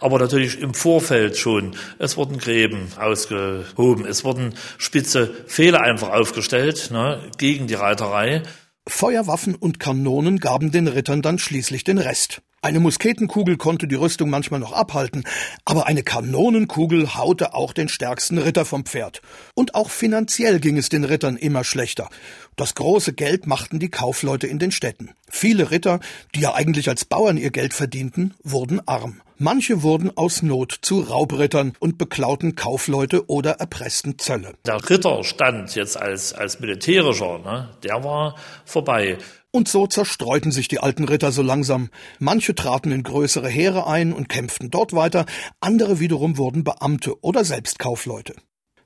Aber 0.00 0.18
natürlich 0.18 0.60
im 0.60 0.74
Vorfeld 0.74 1.36
schon. 1.36 1.74
Es 1.98 2.16
wurden 2.16 2.38
Gräben 2.38 2.88
ausgehoben, 2.98 4.06
es 4.06 4.24
wurden 4.24 4.54
spitze 4.78 5.34
Fehler 5.46 5.80
einfach 5.80 6.10
aufgestellt 6.10 6.90
ne, 6.90 7.20
gegen 7.38 7.66
die 7.66 7.74
Reiterei. 7.74 8.42
Feuerwaffen 8.88 9.56
und 9.56 9.80
Kanonen 9.80 10.38
gaben 10.38 10.70
den 10.70 10.86
Rittern 10.86 11.20
dann 11.20 11.38
schließlich 11.38 11.82
den 11.82 11.98
Rest. 11.98 12.40
Eine 12.62 12.80
Musketenkugel 12.80 13.56
konnte 13.58 13.86
die 13.86 13.94
Rüstung 13.94 14.30
manchmal 14.30 14.60
noch 14.60 14.72
abhalten, 14.72 15.24
aber 15.64 15.86
eine 15.86 16.02
Kanonenkugel 16.02 17.14
haute 17.14 17.54
auch 17.54 17.72
den 17.72 17.88
stärksten 17.88 18.38
Ritter 18.38 18.64
vom 18.64 18.84
Pferd. 18.84 19.22
Und 19.54 19.74
auch 19.74 19.90
finanziell 19.90 20.58
ging 20.58 20.76
es 20.76 20.88
den 20.88 21.04
Rittern 21.04 21.36
immer 21.36 21.64
schlechter. 21.64 22.08
Das 22.56 22.74
große 22.74 23.12
Geld 23.12 23.46
machten 23.46 23.78
die 23.78 23.90
Kaufleute 23.90 24.46
in 24.46 24.58
den 24.58 24.72
Städten. 24.72 25.10
Viele 25.28 25.70
Ritter, 25.70 26.00
die 26.34 26.40
ja 26.40 26.54
eigentlich 26.54 26.88
als 26.88 27.04
Bauern 27.04 27.36
ihr 27.36 27.50
Geld 27.50 27.74
verdienten, 27.74 28.34
wurden 28.42 28.80
arm. 28.86 29.20
Manche 29.38 29.82
wurden 29.82 30.16
aus 30.16 30.40
Not 30.40 30.78
zu 30.80 31.00
Raubrittern 31.00 31.74
und 31.78 31.98
beklauten 31.98 32.54
Kaufleute 32.54 33.28
oder 33.28 33.52
erpressten 33.52 34.18
Zölle. 34.18 34.54
Der 34.64 34.88
Ritterstand 34.88 35.74
jetzt 35.74 36.00
als, 36.00 36.32
als 36.32 36.58
militärischer, 36.58 37.38
ne, 37.40 37.68
der 37.82 38.02
war 38.02 38.36
vorbei. 38.64 39.18
Und 39.50 39.68
so 39.68 39.86
zerstreuten 39.86 40.52
sich 40.52 40.68
die 40.68 40.78
alten 40.78 41.04
Ritter 41.04 41.32
so 41.32 41.42
langsam. 41.42 41.90
Manche 42.18 42.54
traten 42.54 42.92
in 42.92 43.02
größere 43.02 43.48
Heere 43.48 43.86
ein 43.86 44.14
und 44.14 44.30
kämpften 44.30 44.70
dort 44.70 44.94
weiter, 44.94 45.26
andere 45.60 46.00
wiederum 46.00 46.38
wurden 46.38 46.64
Beamte 46.64 47.22
oder 47.22 47.44
selbst 47.44 47.78
Kaufleute. 47.78 48.34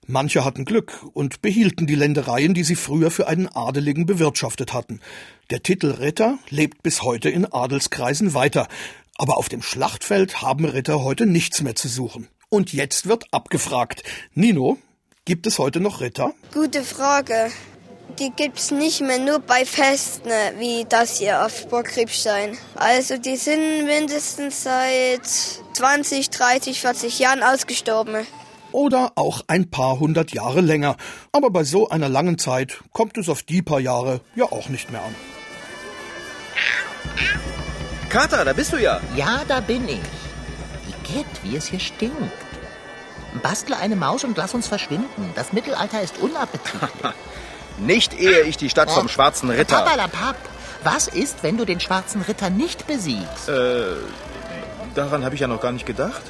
Manche 0.08 0.44
hatten 0.44 0.64
Glück 0.64 1.06
und 1.12 1.42
behielten 1.42 1.86
die 1.86 1.94
Ländereien, 1.94 2.54
die 2.54 2.64
sie 2.64 2.74
früher 2.74 3.12
für 3.12 3.28
einen 3.28 3.46
Adeligen 3.46 4.06
bewirtschaftet 4.06 4.72
hatten. 4.72 4.98
Der 5.50 5.62
Titel 5.62 5.92
Ritter 5.92 6.38
lebt 6.48 6.82
bis 6.82 7.04
heute 7.04 7.30
in 7.30 7.44
Adelskreisen 7.44 8.34
weiter, 8.34 8.66
aber 9.16 9.36
auf 9.36 9.48
dem 9.48 9.62
Schlachtfeld 9.62 10.42
haben 10.42 10.64
Ritter 10.64 11.02
heute 11.02 11.26
nichts 11.26 11.62
mehr 11.62 11.74
zu 11.74 11.88
suchen. 11.88 12.28
Und 12.48 12.72
jetzt 12.72 13.06
wird 13.06 13.24
abgefragt. 13.32 14.02
Nino, 14.34 14.78
gibt 15.24 15.46
es 15.46 15.58
heute 15.58 15.80
noch 15.80 16.00
Ritter? 16.00 16.34
Gute 16.52 16.82
Frage 16.82 17.50
die 18.18 18.30
gibt 18.30 18.58
es 18.58 18.70
nicht 18.70 19.00
mehr 19.00 19.18
nur 19.18 19.38
bei 19.38 19.64
Festen, 19.64 20.28
wie 20.58 20.84
das 20.88 21.18
hier 21.18 21.44
auf 21.44 21.68
Burg 21.68 21.86
Kriebstein. 21.86 22.56
Also 22.74 23.16
die 23.16 23.36
sind 23.36 23.86
mindestens 23.86 24.64
seit 24.64 25.26
20, 25.74 26.30
30, 26.30 26.80
40 26.80 27.18
Jahren 27.18 27.42
ausgestorben. 27.42 28.26
Oder 28.72 29.12
auch 29.16 29.42
ein 29.48 29.70
paar 29.70 29.98
hundert 29.98 30.32
Jahre 30.32 30.60
länger. 30.60 30.96
Aber 31.32 31.50
bei 31.50 31.64
so 31.64 31.88
einer 31.88 32.08
langen 32.08 32.38
Zeit 32.38 32.80
kommt 32.92 33.18
es 33.18 33.28
auf 33.28 33.42
die 33.42 33.62
paar 33.62 33.80
Jahre 33.80 34.20
ja 34.36 34.44
auch 34.44 34.68
nicht 34.68 34.90
mehr 34.92 35.02
an. 35.02 35.14
Kater, 38.10 38.44
da 38.44 38.52
bist 38.52 38.72
du 38.72 38.76
ja. 38.76 39.00
Ja, 39.14 39.42
da 39.46 39.60
bin 39.60 39.88
ich. 39.88 40.00
Igitt, 40.88 41.26
wie 41.44 41.56
es 41.56 41.66
hier 41.66 41.78
stinkt. 41.78 42.32
Bastle 43.40 43.76
eine 43.76 43.94
Maus 43.94 44.24
und 44.24 44.36
lass 44.36 44.52
uns 44.52 44.66
verschwinden. 44.66 45.30
Das 45.36 45.52
Mittelalter 45.52 46.02
ist 46.02 46.18
unappetitlich. 46.18 46.90
Nicht 47.78 48.18
ehe 48.18 48.40
ich 48.42 48.56
die 48.56 48.68
Stadt 48.68 48.90
vom 48.90 49.08
Schwarzen 49.08 49.48
Ritter. 49.48 49.76
Papalapap, 49.76 50.36
was 50.82 51.06
ist, 51.06 51.42
wenn 51.42 51.56
du 51.56 51.64
den 51.64 51.80
Schwarzen 51.80 52.22
Ritter 52.22 52.50
nicht 52.50 52.86
besiegst? 52.86 53.48
Äh, 53.48 53.84
daran 54.94 55.24
habe 55.24 55.34
ich 55.34 55.40
ja 55.40 55.46
noch 55.46 55.60
gar 55.60 55.72
nicht 55.72 55.86
gedacht. 55.86 56.20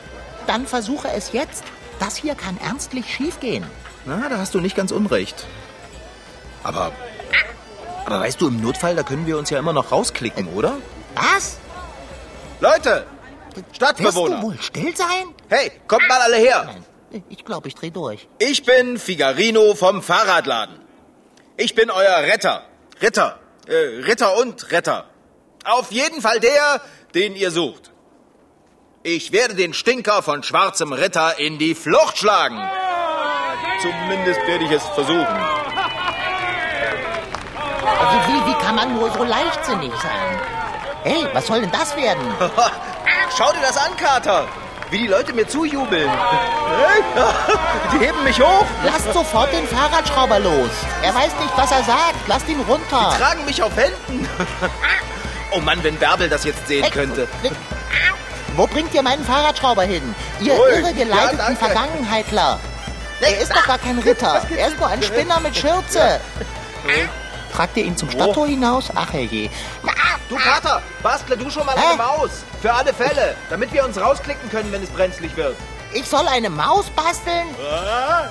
Dann 0.47 0.67
versuche 0.67 1.09
es 1.09 1.33
jetzt. 1.33 1.65
Das 1.99 2.15
hier 2.15 2.35
kann 2.35 2.57
ernstlich 2.59 3.13
schiefgehen. 3.13 3.65
Na, 4.05 4.29
da 4.29 4.39
hast 4.39 4.55
du 4.55 4.61
nicht 4.61 4.77
ganz 4.77 4.93
unrecht. 4.93 5.47
Aber, 6.63 6.93
aber 8.07 8.21
weißt 8.21 8.41
du, 8.41 8.49
im 8.49 8.61
Notfall, 8.61 8.95
da 8.95 9.03
können 9.03 9.27
wir 9.27 9.39
uns 9.39 9.51
ja 9.51 9.59
immer 9.59 9.73
noch 9.73 9.91
rausklicken, 9.91 10.47
oder? 10.49 10.77
Was? 11.15 11.59
Leute! 12.61 13.07
Stadtbewohner! 13.73 14.37
Wirst 14.37 14.43
du 14.43 14.47
wohl 14.47 14.59
still 14.61 14.97
sein? 14.97 15.35
Hey, 15.49 15.73
kommt 15.89 16.07
mal 16.09 16.21
alle 16.21 16.37
her! 16.37 16.65
Nein, 17.11 17.25
ich 17.29 17.45
glaube, 17.45 17.69
ich 17.69 17.75
dreh 17.75 17.91
durch. 17.91 18.29
Ich 18.39 18.63
bin 18.65 18.99
Figarino 18.99 19.75
vom 19.75 20.03
Fahrradladen. 20.03 20.77
Ich 21.57 21.75
bin 21.75 21.91
euer 21.91 22.19
Retter. 22.19 22.65
Ritter. 23.01 23.39
Äh, 23.67 24.03
Ritter 24.05 24.37
und 24.37 24.71
Retter. 24.71 25.07
Auf 25.65 25.91
jeden 25.91 26.21
Fall 26.21 26.39
der, 26.41 26.81
den 27.15 27.35
ihr 27.35 27.51
sucht. 27.51 27.91
Ich 29.03 29.33
werde 29.33 29.55
den 29.55 29.73
Stinker 29.73 30.23
von 30.23 30.43
schwarzem 30.43 30.93
Ritter 30.93 31.39
in 31.39 31.59
die 31.59 31.75
Flucht 31.75 32.19
schlagen. 32.19 32.61
Zumindest 33.81 34.47
werde 34.47 34.65
ich 34.65 34.71
es 34.71 34.85
versuchen. 34.85 35.41
Wie, 38.11 38.33
wie, 38.33 38.47
wie 38.51 38.59
kann 38.63 38.75
man 38.75 38.95
nur 38.95 39.11
so 39.11 39.25
leichtsinnig 39.25 39.93
sein? 40.03 40.60
Hey, 41.03 41.27
was 41.33 41.47
soll 41.47 41.61
denn 41.63 41.71
das 41.73 41.97
werden? 41.97 42.23
Schau 43.37 43.51
dir 43.53 43.61
das 43.63 43.77
an, 43.77 43.97
Kater. 43.97 44.47
Wie 44.91 44.99
die 44.99 45.07
Leute 45.07 45.33
mir 45.33 45.47
zujubeln. 45.47 46.11
Die 47.93 47.99
heben 48.05 48.25
mich 48.25 48.41
hoch. 48.41 48.65
Lasst 48.85 49.13
sofort 49.13 49.53
den 49.53 49.67
Fahrradschrauber 49.69 50.41
los. 50.41 50.71
Er 51.03 51.15
weiß 51.15 51.31
nicht, 51.41 51.57
was 51.57 51.71
er 51.71 51.85
sagt. 51.85 52.27
Lasst 52.27 52.49
ihn 52.49 52.61
runter. 52.69 53.15
Tragen 53.17 53.45
mich 53.45 53.63
auf 53.63 53.73
Händen. 53.77 54.29
Oh 55.53 55.59
Mann, 55.59 55.83
wenn 55.83 55.97
Bärbel 55.97 56.29
das 56.29 56.45
jetzt 56.45 56.69
sehen 56.69 56.85
Hey, 56.85 56.93
könnte. 56.93 57.27
Wo 58.55 58.69
bringt 58.69 58.95
ihr 58.95 59.03
meinen 59.03 59.25
Fahrradschrauber 59.25 59.83
hin? 59.83 60.15
Ihr 60.41 60.53
Ui, 60.55 60.71
irregeleiteten 60.79 61.39
ja. 61.41 61.57
Vergangenheitler. 61.57 62.61
Er 63.21 63.41
ist 63.41 63.51
doch 63.53 63.67
gar 63.67 63.79
kein 63.79 63.99
Ritter. 63.99 64.43
Er 64.57 64.69
ist 64.69 64.79
nur 64.79 64.87
ein 64.87 65.03
Spinner 65.03 65.41
mit 65.41 65.57
Schürze. 65.57 66.21
Tragt 67.53 67.77
ihr 67.77 67.83
ihn 67.85 67.97
zum 67.97 68.09
Stadttor 68.13 68.47
hinaus? 68.47 68.91
Ach 68.95 69.13
herrje. 69.13 69.51
Du, 70.31 70.37
Kater, 70.37 70.81
bastle 71.03 71.37
du 71.37 71.51
schon 71.51 71.67
mal 71.67 71.75
eine 71.77 71.97
Maus. 71.97 72.45
Für 72.63 72.73
alle 72.73 72.95
Fälle. 72.95 73.37
Damit 73.51 73.73
wir 73.73 73.85
uns 73.85 74.01
rausklicken 74.01 74.49
können, 74.49 74.71
wenn 74.71 74.81
es 74.81 74.89
brenzlig 74.89 75.37
wird. 75.37 75.57
Ich 75.93 76.07
soll 76.07 76.27
eine 76.29 76.49
Maus 76.49 76.89
basteln? 76.91 77.49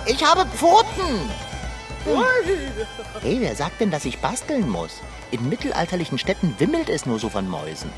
Ich 0.06 0.24
habe 0.24 0.46
Pfoten. 0.46 1.30
Hm. 2.06 2.24
Hey, 3.22 3.38
wer 3.42 3.54
sagt 3.54 3.82
denn, 3.82 3.92
dass 3.92 4.06
ich 4.06 4.20
basteln 4.20 4.70
muss? 4.70 5.02
In 5.32 5.50
mittelalterlichen 5.50 6.18
Städten 6.18 6.56
wimmelt 6.58 6.88
es 6.88 7.06
nur 7.06 7.20
so 7.20 7.30
von 7.30 7.50
Mäusen. 7.50 7.92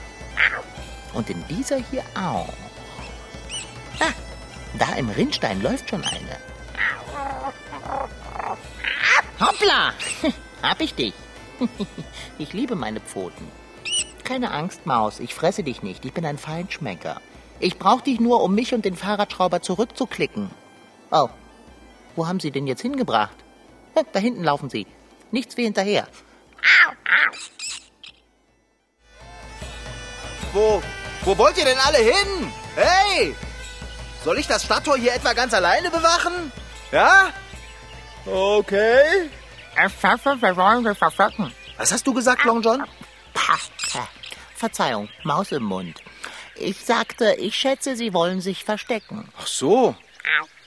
Und 1.14 1.30
in 1.30 1.46
dieser 1.48 1.78
hier 1.78 2.04
auch. 2.16 2.50
Ah, 4.00 4.14
da 4.80 4.96
im 4.96 5.10
Rinnstein 5.10 5.62
läuft 5.62 5.92
schon 5.92 6.04
eine. 6.04 6.38
Hoppla! 9.40 9.94
Hab 10.64 10.82
ich 10.82 10.96
dich. 10.96 11.14
Ich 12.40 12.54
liebe 12.54 12.76
meine 12.76 13.00
Pfoten. 13.00 13.61
Keine 14.32 14.52
Angst, 14.52 14.86
Maus, 14.86 15.20
ich 15.20 15.36
fresse 15.36 15.62
dich 15.62 15.84
nicht. 15.84 16.06
Ich 16.06 16.14
bin 16.14 16.26
ein 16.26 16.38
Feinschmecker. 16.38 17.20
Ich 17.60 17.78
brauche 17.78 18.04
dich 18.04 18.22
nur, 18.22 18.42
um 18.42 18.56
mich 18.56 18.74
und 18.74 18.86
den 18.86 18.96
Fahrradschrauber 18.96 19.62
zurückzuklicken. 19.62 20.50
Oh, 21.12 21.28
wo 22.16 22.26
haben 22.30 22.40
Sie 22.40 22.50
den 22.50 22.66
jetzt 22.66 22.82
hingebracht? 22.82 23.36
Hm, 23.94 24.06
Da 24.14 24.20
hinten 24.20 24.46
laufen 24.46 24.70
Sie. 24.70 24.88
Nichts 25.32 25.58
wie 25.58 25.66
hinterher. 25.66 26.08
Wo, 30.54 30.82
wo 31.26 31.38
wollt 31.38 31.58
ihr 31.58 31.66
denn 31.66 31.78
alle 31.86 31.98
hin? 31.98 32.54
Hey! 32.78 33.36
Soll 34.24 34.38
ich 34.38 34.48
das 34.48 34.64
Stadttor 34.64 34.96
hier 34.96 35.14
etwa 35.14 35.34
ganz 35.34 35.54
alleine 35.54 35.92
bewachen? 35.92 36.54
Ja? 36.94 37.32
Okay. 38.26 39.30
Wir 39.76 40.56
wollen 40.56 40.86
wir 40.86 40.96
verfolgen. 40.96 41.52
Was 41.76 41.92
hast 41.92 42.08
du 42.08 42.14
gesagt, 42.14 42.46
Long 42.46 42.62
John? 42.62 42.86
Verzeihung, 44.62 45.10
Maus 45.24 45.52
im 45.52 45.64
Mund. 45.64 46.04
Ich 46.56 46.78
sagte, 46.78 47.36
ich 47.40 47.56
schätze, 47.56 47.96
Sie 47.96 48.14
wollen 48.14 48.42
sich 48.42 48.64
verstecken. 48.64 49.28
Ach 49.40 49.48
so. 49.48 49.96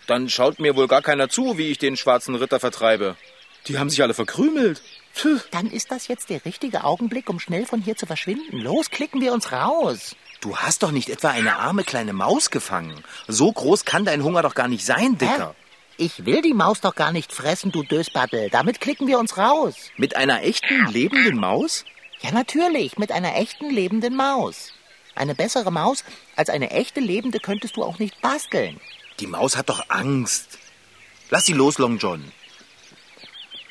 Dann 0.09 0.29
schaut 0.29 0.59
mir 0.59 0.75
wohl 0.75 0.89
gar 0.89 1.01
keiner 1.01 1.29
zu, 1.29 1.59
wie 1.59 1.71
ich 1.71 1.79
den 1.79 1.97
schwarzen 1.97 2.35
Ritter 2.35 2.59
vertreibe. 2.59 3.17
Die 3.69 3.79
haben 3.79 3.91
sich 3.91 4.03
alle 4.03 4.13
verkrümelt. 4.13 4.83
Puh. 5.15 5.39
Dann 5.53 5.71
ist 5.71 5.93
das 5.93 6.09
jetzt 6.09 6.29
der 6.29 6.45
richtige 6.45 6.83
Augenblick, 6.83 7.31
um 7.31 7.39
schnell 7.39 7.67
von 7.67 7.81
hier 7.81 7.97
zu 7.97 8.05
verschwinden. 8.05 8.59
Los, 8.59 8.91
klicken 8.91 9.21
wir 9.21 9.33
uns 9.33 9.53
raus. 9.53 10.17
Du 10.41 10.57
hast 10.57 10.83
doch 10.83 10.91
nicht 10.91 11.09
etwa 11.09 11.31
eine 11.31 11.57
arme 11.57 11.85
kleine 11.85 12.13
Maus 12.13 12.51
gefangen. 12.51 13.03
So 13.29 13.53
groß 13.53 13.85
kann 13.85 14.05
dein 14.05 14.25
Hunger 14.25 14.43
doch 14.43 14.57
gar 14.57 14.67
nicht 14.67 14.85
sein, 14.85 15.17
Dicker. 15.19 15.55
Ich 15.97 16.27
will 16.27 16.43
die 16.43 16.53
Maus 16.53 16.81
doch 16.81 16.97
gar 16.97 17.13
nicht 17.13 17.33
fressen, 17.33 17.71
du 17.71 17.85
Dösbattel. 17.85 18.51
Damit 18.51 18.81
klicken 18.81 19.07
wir 19.07 19.21
uns 19.21 19.39
raus. 19.39 19.77
Mit 19.97 20.17
einer 20.17 20.43
echten, 20.43 20.89
lebenden 20.89 21.37
Maus? 21.37 21.85
Ja, 22.25 22.33
natürlich, 22.33 22.97
mit 22.97 23.13
einer 23.13 23.37
echten 23.37 23.69
lebenden 23.69 24.17
Maus. 24.17 24.73
Eine 25.15 25.35
bessere 25.35 25.71
Maus 25.71 26.05
als 26.37 26.49
eine 26.49 26.71
echte 26.71 27.01
lebende 27.01 27.39
könntest 27.39 27.77
du 27.77 27.85
auch 27.85 27.99
nicht 27.99 28.19
basteln. 28.23 28.81
Die 29.21 29.27
Maus 29.27 29.59
hat 29.59 29.69
doch 29.69 29.91
Angst. 29.91 30.59
Lass 31.29 31.45
sie 31.45 31.53
los, 31.53 31.77
Long 31.77 31.99
John. 31.99 32.33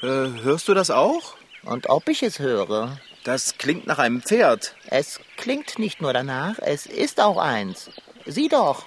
Äh, 0.04 0.06
hörst 0.44 0.68
du 0.68 0.76
das 0.76 0.92
auch? 0.92 1.34
Und 1.64 1.90
ob 1.90 2.08
ich 2.08 2.22
es 2.22 2.38
höre? 2.38 3.00
Das 3.24 3.58
klingt 3.58 3.88
nach 3.88 3.98
einem 3.98 4.22
Pferd. 4.22 4.76
Es 4.86 5.20
klingt 5.36 5.80
nicht 5.80 6.00
nur 6.00 6.14
danach, 6.14 6.60
es 6.60 6.86
ist 6.86 7.20
auch 7.20 7.40
eins. 7.40 7.90
Sieh 8.28 8.50
doch. 8.50 8.86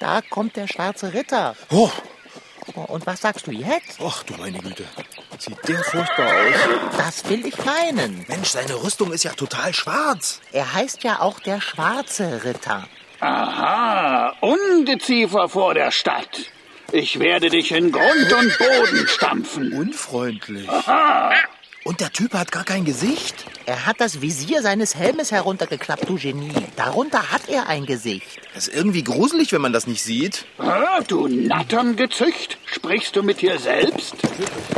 Da 0.00 0.22
kommt 0.22 0.56
der 0.56 0.66
schwarze 0.66 1.14
Ritter. 1.14 1.54
Oh, 1.70 1.92
Und 2.74 3.06
was 3.06 3.20
sagst 3.20 3.46
du 3.46 3.50
jetzt? 3.52 3.98
ach 4.04 4.22
du 4.24 4.34
meine 4.34 4.58
Güte. 4.58 4.84
Sieht 5.38 5.56
der 5.68 5.82
furchtbar 5.84 6.26
aus. 6.26 6.96
Das 6.96 7.28
will 7.28 7.46
ich 7.46 7.56
meinen. 7.64 8.24
Mensch, 8.28 8.50
seine 8.50 8.74
Rüstung 8.82 9.12
ist 9.12 9.24
ja 9.24 9.32
total 9.32 9.72
schwarz. 9.74 10.40
Er 10.52 10.72
heißt 10.72 11.02
ja 11.04 11.20
auch 11.20 11.40
der 11.40 11.60
schwarze 11.60 12.44
Ritter. 12.44 12.86
Aha, 13.20 14.34
Ungeziefer 14.40 15.48
vor 15.48 15.74
der 15.74 15.90
Stadt. 15.90 16.50
Ich 16.92 17.18
werde 17.20 17.50
dich 17.50 17.70
in 17.72 17.92
Grund 17.92 18.32
und 18.32 18.58
Boden 18.58 19.06
stampfen. 19.06 19.72
Unfreundlich. 19.72 20.68
Und 21.84 22.00
der 22.00 22.12
Typ 22.12 22.34
hat 22.34 22.50
gar 22.50 22.64
kein 22.64 22.84
Gesicht. 22.84 23.44
Er 23.70 23.86
hat 23.86 24.00
das 24.00 24.20
Visier 24.20 24.62
seines 24.62 24.96
Helmes 24.96 25.30
heruntergeklappt, 25.30 26.08
du 26.08 26.16
Genie. 26.16 26.50
Darunter 26.74 27.30
hat 27.30 27.42
er 27.48 27.68
ein 27.68 27.86
Gesicht. 27.86 28.40
Das 28.52 28.66
ist 28.66 28.74
irgendwie 28.74 29.04
gruselig, 29.04 29.52
wenn 29.52 29.60
man 29.60 29.72
das 29.72 29.86
nicht 29.86 30.02
sieht. 30.02 30.44
Ah, 30.58 30.98
du 31.06 31.28
Natterngezücht, 31.28 32.58
sprichst 32.66 33.14
du 33.14 33.22
mit 33.22 33.42
dir 33.42 33.60
selbst? 33.60 34.16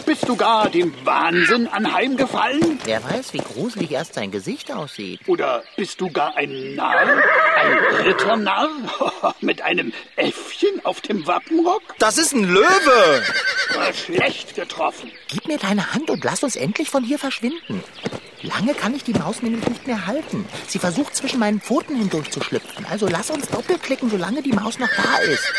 Bist 0.04 0.28
du 0.28 0.36
gar 0.36 0.68
dem 0.68 0.92
Wahnsinn 1.06 1.68
anheimgefallen? 1.68 2.80
Wer 2.84 3.02
weiß, 3.02 3.32
wie 3.32 3.38
gruselig 3.38 3.92
erst 3.92 4.12
sein 4.12 4.30
Gesicht 4.30 4.70
aussieht. 4.70 5.20
Oder 5.26 5.62
bist 5.78 5.98
du 6.02 6.10
gar 6.10 6.36
ein 6.36 6.74
Narr? 6.74 7.16
Ein 7.56 8.04
Ritternarr? 8.04 8.68
mit 9.40 9.62
einem 9.62 9.94
Äffchen 10.16 10.84
auf 10.84 11.00
dem 11.00 11.26
Wappenrock? 11.26 11.94
Das 11.98 12.18
ist 12.18 12.34
ein 12.34 12.44
Löwe. 12.44 13.22
Schlecht 14.04 14.54
getroffen. 14.54 15.10
Gib 15.28 15.48
mir 15.48 15.56
deine 15.56 15.94
Hand 15.94 16.10
und 16.10 16.22
lass 16.24 16.42
uns 16.42 16.56
endlich 16.56 16.90
von 16.90 17.04
hier 17.04 17.18
verschwinden. 17.18 17.82
Lange 18.42 18.74
kann 18.74 18.94
ich 18.94 19.04
die 19.04 19.14
Maus 19.14 19.40
nämlich 19.42 19.66
nicht 19.68 19.86
mehr 19.86 20.06
halten. 20.06 20.44
Sie 20.66 20.80
versucht 20.80 21.14
zwischen 21.14 21.38
meinen 21.38 21.60
Pfoten 21.60 21.96
hindurch 21.96 22.30
zu 22.30 22.42
schlüpfen. 22.42 22.84
Also 22.90 23.06
lass 23.06 23.30
uns 23.30 23.48
doppelklicken, 23.48 24.10
solange 24.10 24.42
die 24.42 24.52
Maus 24.52 24.78
noch 24.78 24.88
da 24.88 25.18
ist. 25.18 25.52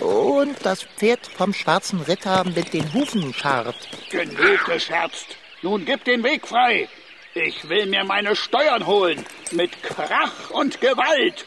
Und 0.00 0.56
das 0.62 0.82
Pferd 0.82 1.26
vom 1.26 1.52
schwarzen 1.52 2.00
Ritter 2.00 2.44
mit 2.44 2.72
den 2.72 2.92
Hufen 2.94 3.34
scharrt. 3.34 3.76
Genug 4.10 4.64
gescherzt. 4.64 5.36
Nun 5.60 5.84
gib 5.84 6.04
den 6.04 6.24
Weg 6.24 6.48
frei. 6.48 6.88
Ich 7.34 7.68
will 7.68 7.86
mir 7.86 8.04
meine 8.04 8.34
Steuern 8.34 8.86
holen. 8.86 9.24
Mit 9.52 9.82
Krach 9.82 10.50
und 10.50 10.80
Gewalt. 10.80 11.46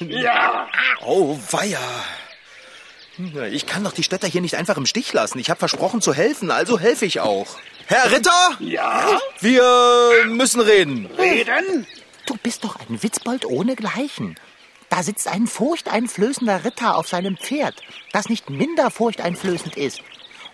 ja. 0.00 0.68
Oh, 1.04 1.38
weia. 1.50 1.80
Ich 3.50 3.66
kann 3.66 3.84
doch 3.84 3.92
die 3.92 4.02
Städter 4.02 4.28
hier 4.28 4.42
nicht 4.42 4.56
einfach 4.56 4.76
im 4.76 4.86
Stich 4.86 5.12
lassen. 5.12 5.38
Ich 5.38 5.48
habe 5.48 5.58
versprochen 5.58 6.00
zu 6.02 6.12
helfen, 6.12 6.50
also 6.50 6.78
helfe 6.78 7.06
ich 7.06 7.20
auch. 7.20 7.56
Herr 7.86 8.10
Ritter, 8.10 8.56
Ja? 8.60 9.18
wir 9.40 10.24
müssen 10.26 10.60
reden. 10.60 11.06
Reden? 11.18 11.86
Du 12.26 12.36
bist 12.42 12.64
doch 12.64 12.76
ein 12.80 13.02
Witzbold 13.02 13.44
ohnegleichen. 13.44 14.34
Da 14.88 15.02
sitzt 15.02 15.28
ein 15.28 15.46
furchteinflößender 15.46 16.64
Ritter 16.64 16.96
auf 16.96 17.08
seinem 17.08 17.36
Pferd, 17.36 17.74
das 18.12 18.28
nicht 18.28 18.50
minder 18.50 18.90
furchteinflößend 18.90 19.76
ist. 19.76 20.00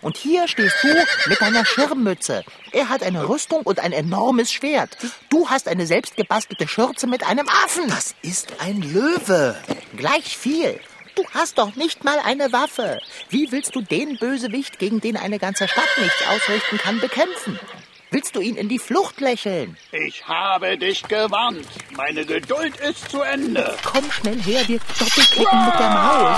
Und 0.01 0.17
hier 0.17 0.47
stehst 0.47 0.75
du 0.83 0.89
mit 1.29 1.39
deiner 1.41 1.65
Schirmmütze. 1.65 2.43
Er 2.71 2.89
hat 2.89 3.03
eine 3.03 3.29
Rüstung 3.29 3.61
und 3.61 3.79
ein 3.79 3.93
enormes 3.93 4.51
Schwert. 4.51 4.97
Du 5.29 5.49
hast 5.49 5.67
eine 5.67 5.87
selbstgebastelte 5.87 6.67
Schürze 6.67 7.07
mit 7.07 7.23
einem 7.25 7.47
Affen. 7.47 7.87
Das 7.87 8.13
ist 8.21 8.53
ein 8.59 8.81
Löwe. 8.81 9.55
Gleich 9.95 10.37
viel. 10.37 10.79
Du 11.15 11.23
hast 11.33 11.57
doch 11.59 11.75
nicht 11.75 12.03
mal 12.03 12.17
eine 12.19 12.51
Waffe. 12.51 12.99
Wie 13.29 13.51
willst 13.51 13.75
du 13.75 13.81
den 13.81 14.17
Bösewicht, 14.17 14.79
gegen 14.79 14.99
den 14.99 15.15
eine 15.15 15.37
ganze 15.37 15.67
Stadt 15.67 15.89
nichts 16.01 16.27
ausrichten 16.27 16.77
kann, 16.77 16.99
bekämpfen? 16.99 17.59
Willst 18.09 18.35
du 18.35 18.41
ihn 18.41 18.55
in 18.55 18.69
die 18.69 18.79
Flucht 18.79 19.21
lächeln? 19.21 19.75
Ich 19.91 20.27
habe 20.27 20.77
dich 20.77 21.03
gewarnt. 21.03 21.65
Meine 21.95 22.25
Geduld 22.25 22.77
ist 22.77 23.09
zu 23.09 23.21
Ende. 23.21 23.75
Komm 23.83 24.11
schnell 24.11 24.39
her, 24.41 24.67
wir 24.67 24.79
doppelklicken 24.99 25.65
mit 25.65 25.79
der 25.79 25.89
Maus. 25.89 26.37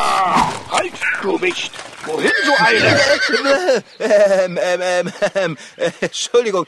Halt, 0.71 0.93
du 1.21 1.41
Wicht. 1.41 1.71
Wohin 2.05 2.31
so 2.45 2.53
eile? 2.63 3.83
Ähm, 3.99 4.59
ähm, 4.61 4.81
ähm, 4.81 5.13
ähm, 5.35 5.57
äh, 5.77 5.91
Entschuldigung. 6.01 6.65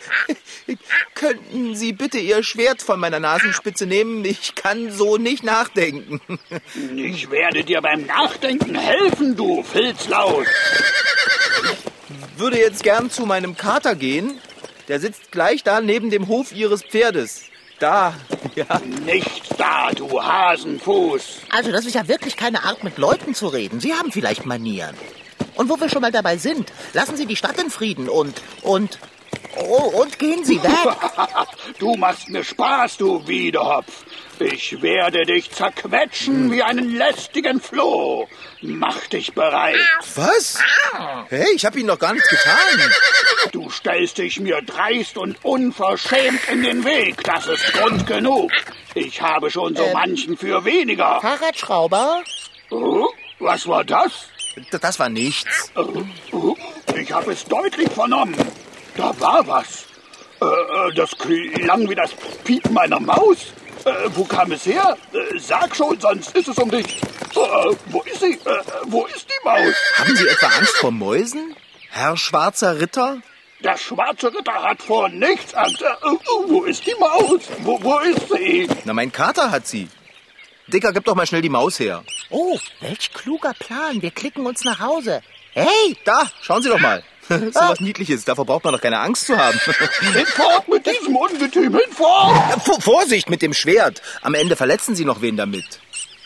Könnten 1.13 1.75
Sie 1.75 1.93
bitte 1.93 2.17
Ihr 2.17 2.43
Schwert 2.43 2.81
von 2.81 2.99
meiner 2.99 3.19
Nasenspitze 3.19 3.85
nehmen? 3.85 4.25
Ich 4.25 4.55
kann 4.55 4.91
so 4.91 5.17
nicht 5.17 5.43
nachdenken. 5.43 6.21
Ich 6.95 7.29
werde 7.29 7.63
dir 7.63 7.81
beim 7.81 8.05
Nachdenken 8.05 8.75
helfen, 8.75 9.35
du 9.35 9.63
Filzlaus. 9.63 10.47
Würde 12.37 12.59
jetzt 12.59 12.83
gern 12.83 13.09
zu 13.09 13.25
meinem 13.25 13.57
Kater 13.57 13.95
gehen. 13.95 14.39
Der 14.87 14.99
sitzt 14.99 15.31
gleich 15.31 15.63
da 15.63 15.81
neben 15.81 16.09
dem 16.09 16.27
Hof 16.27 16.51
Ihres 16.51 16.83
Pferdes. 16.83 17.43
Da, 17.79 18.15
ja. 18.55 18.81
Nicht 19.05 19.43
da, 19.57 19.91
du 19.91 20.21
Hasenfuß. 20.21 21.41
Also, 21.49 21.71
das 21.71 21.85
ist 21.85 21.93
ja 21.93 22.07
wirklich 22.07 22.35
keine 22.35 22.63
Art, 22.63 22.83
mit 22.83 22.97
Leuten 22.97 23.35
zu 23.35 23.47
reden. 23.47 23.79
Sie 23.79 23.93
haben 23.93 24.11
vielleicht 24.11 24.45
Manieren. 24.45 24.95
Und 25.57 25.69
wo 25.69 25.79
wir 25.79 25.89
schon 25.89 26.01
mal 26.01 26.11
dabei 26.11 26.37
sind, 26.37 26.71
lassen 26.93 27.17
Sie 27.17 27.25
die 27.25 27.35
Stadt 27.35 27.59
in 27.61 27.69
Frieden 27.69 28.09
und, 28.09 28.41
und, 28.61 28.99
Oh, 29.59 30.01
und 30.01 30.19
gehen 30.19 30.43
Sie 30.45 30.61
weg. 30.61 30.69
Du 31.79 31.95
machst 31.95 32.29
mir 32.29 32.43
Spaß, 32.43 32.97
du 32.97 33.27
Wiedehopf. 33.27 34.05
Ich 34.39 34.81
werde 34.81 35.25
dich 35.25 35.51
zerquetschen 35.51 36.51
wie 36.51 36.63
einen 36.63 36.95
lästigen 36.95 37.59
Floh. 37.59 38.27
Mach 38.61 39.07
dich 39.07 39.33
bereit. 39.33 39.75
Was? 40.15 40.59
Hey, 41.29 41.47
ich 41.55 41.65
habe 41.65 41.79
Ihnen 41.79 41.87
doch 41.87 41.99
gar 41.99 42.13
nichts 42.13 42.29
getan. 42.29 42.91
Du 43.51 43.69
stellst 43.69 44.17
dich 44.19 44.39
mir 44.39 44.61
dreist 44.61 45.17
und 45.17 45.43
unverschämt 45.43 46.47
in 46.49 46.63
den 46.63 46.85
Weg. 46.85 47.23
Das 47.23 47.47
ist 47.47 47.73
Grund 47.73 48.07
genug. 48.07 48.51
Ich 48.93 49.21
habe 49.21 49.51
schon 49.51 49.75
so 49.75 49.89
manchen 49.93 50.37
für 50.37 50.63
weniger. 50.65 51.19
Fahrradschrauber? 51.21 52.23
Oh, 52.69 53.07
was 53.39 53.67
war 53.67 53.83
das? 53.83 54.11
Das 54.81 54.99
war 54.99 55.09
nichts. 55.09 55.71
Ich 56.95 57.11
habe 57.11 57.31
es 57.31 57.45
deutlich 57.45 57.89
vernommen. 57.91 58.35
Da 58.95 59.13
war 59.19 59.47
was. 59.47 59.85
Äh, 60.41 60.45
äh, 60.45 60.93
das 60.95 61.11
klang 61.17 61.89
wie 61.89 61.95
das 61.95 62.11
Piepen 62.43 62.77
einer 62.77 62.99
Maus. 62.99 63.53
Äh, 63.85 63.91
wo 64.15 64.23
kam 64.23 64.51
es 64.51 64.65
her? 64.65 64.97
Sag 65.39 65.75
schon, 65.75 65.99
sonst 65.99 66.35
ist 66.35 66.47
es 66.47 66.57
um 66.57 66.69
dich. 66.69 66.99
Wo 67.87 68.01
ist 68.01 68.19
sie? 68.19 68.39
Wo 68.85 69.05
ist 69.05 69.27
die 69.29 69.45
Maus? 69.45 69.75
Haben 69.95 70.15
Sie 70.15 70.27
etwa 70.27 70.47
Angst 70.47 70.77
vor 70.77 70.91
Mäusen? 70.91 71.55
Herr 71.89 72.17
Schwarzer 72.17 72.79
Ritter? 72.79 73.21
Der 73.63 73.77
schwarze 73.77 74.27
Ritter 74.27 74.53
hat 74.53 74.81
vor 74.83 75.09
nichts 75.09 75.53
Angst. 75.55 75.83
Wo 76.47 76.63
ist 76.63 76.85
die 76.85 76.93
Maus? 76.99 77.41
Wo, 77.59 77.81
wo 77.81 77.97
ist 77.99 78.29
sie? 78.31 78.67
Na, 78.85 78.93
mein 78.93 79.11
Kater 79.11 79.49
hat 79.49 79.65
sie. 79.67 79.87
Dicker, 80.67 80.91
gib 80.91 81.05
doch 81.05 81.15
mal 81.15 81.25
schnell 81.25 81.41
die 81.41 81.49
Maus 81.49 81.79
her. 81.79 82.03
Oh, 82.29 82.59
welch 82.81 83.13
kluger 83.13 83.53
Plan. 83.53 84.01
Wir 84.01 84.11
klicken 84.11 84.45
uns 84.45 84.63
nach 84.63 84.79
Hause. 84.79 85.21
Hey, 85.53 85.97
Da, 86.05 86.29
schauen 86.41 86.61
Sie 86.61 86.69
doch 86.69 86.79
mal. 86.79 87.03
so 87.29 87.53
was 87.53 87.79
Niedliches, 87.79 88.25
davor 88.25 88.45
braucht 88.45 88.63
man 88.63 88.73
doch 88.73 88.81
keine 88.81 88.99
Angst 88.99 89.27
zu 89.27 89.37
haben. 89.37 89.59
Hinfort 90.13 90.67
mit 90.67 90.85
diesem 90.85 91.15
Ungetüm, 91.15 91.77
hinfort! 91.77 92.61
V 92.63 92.79
Vorsicht 92.79 93.29
mit 93.29 93.41
dem 93.41 93.53
Schwert. 93.53 94.01
Am 94.21 94.33
Ende 94.33 94.55
verletzen 94.55 94.95
Sie 94.95 95.03
noch 95.03 95.21
wen 95.21 95.35
damit. 95.35 95.79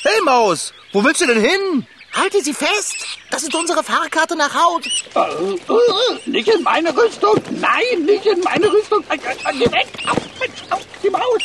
Hey 0.04 0.22
Maus, 0.24 0.74
wo 0.92 1.04
willst 1.04 1.22
du 1.22 1.28
denn 1.28 1.40
hin? 1.40 1.88
halte 2.14 2.42
sie 2.42 2.54
fest. 2.54 2.96
Das 3.30 3.44
ist 3.44 3.56
unsere 3.56 3.84
Fahrkarte 3.84 4.36
nach 4.36 4.54
Haut. 4.54 4.86
Äh, 4.86 5.20
äh, 5.20 6.30
nicht 6.30 6.48
in 6.48 6.64
meine 6.64 6.96
Rüstung! 6.96 7.42
Nein, 7.52 8.06
nicht 8.06 8.26
in 8.26 8.40
meine 8.42 8.72
Rüstung! 8.72 9.04
Äh, 9.10 9.18
Geh 9.54 9.72
weg! 9.72 9.88
Auf, 10.10 10.18
Mensch, 10.40 10.64
auf, 10.70 10.86
die 11.02 11.10
Maus! 11.10 11.42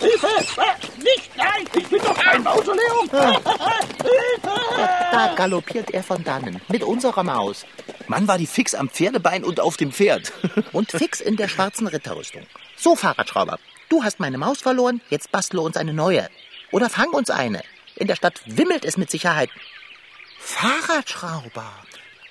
Hilfe! 0.00 0.28
Äh, 1.00 1.04
Nicht! 1.04 1.36
Nein! 1.36 1.66
Ich 1.74 1.88
bin 1.88 1.98
doch 2.02 2.14
kein 2.18 2.42
Mausoleum! 2.42 3.10
Hilfe! 3.10 4.60
Da 5.12 5.34
galoppiert 5.36 5.90
er 5.90 6.02
von 6.02 6.22
dannen 6.24 6.60
mit 6.68 6.82
unserer 6.82 7.22
Maus. 7.22 7.64
Mann 8.06 8.26
war 8.28 8.38
die 8.38 8.46
fix 8.46 8.74
am 8.74 8.88
Pferdebein 8.88 9.44
und 9.44 9.60
auf 9.60 9.76
dem 9.76 9.92
Pferd. 9.92 10.32
Und 10.72 10.90
fix 10.90 11.20
in 11.20 11.36
der 11.36 11.48
schwarzen 11.48 11.86
Ritterrüstung. 11.86 12.42
So, 12.76 12.96
Fahrradschrauber, 12.96 13.58
du 13.88 14.02
hast 14.02 14.18
meine 14.20 14.38
Maus 14.38 14.60
verloren, 14.62 15.00
jetzt 15.10 15.30
bastle 15.30 15.60
uns 15.60 15.76
eine 15.76 15.92
neue. 15.92 16.28
Oder 16.72 16.90
fang 16.90 17.10
uns 17.10 17.30
eine. 17.30 17.62
In 17.96 18.06
der 18.06 18.16
Stadt 18.16 18.40
wimmelt 18.46 18.84
es 18.84 18.96
mit 18.96 19.10
Sicherheit. 19.10 19.50
Fahrradschrauber, 20.38 21.70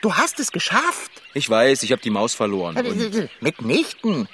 du 0.02 0.16
hast 0.16 0.40
es 0.40 0.52
geschafft. 0.52 1.12
Ich 1.34 1.50
weiß, 1.50 1.84
ich 1.84 1.92
habe 1.92 2.02
die 2.02 2.10
Maus 2.10 2.34
verloren. 2.34 2.76
Und 2.78 3.30
Mitnichten. 3.42 4.28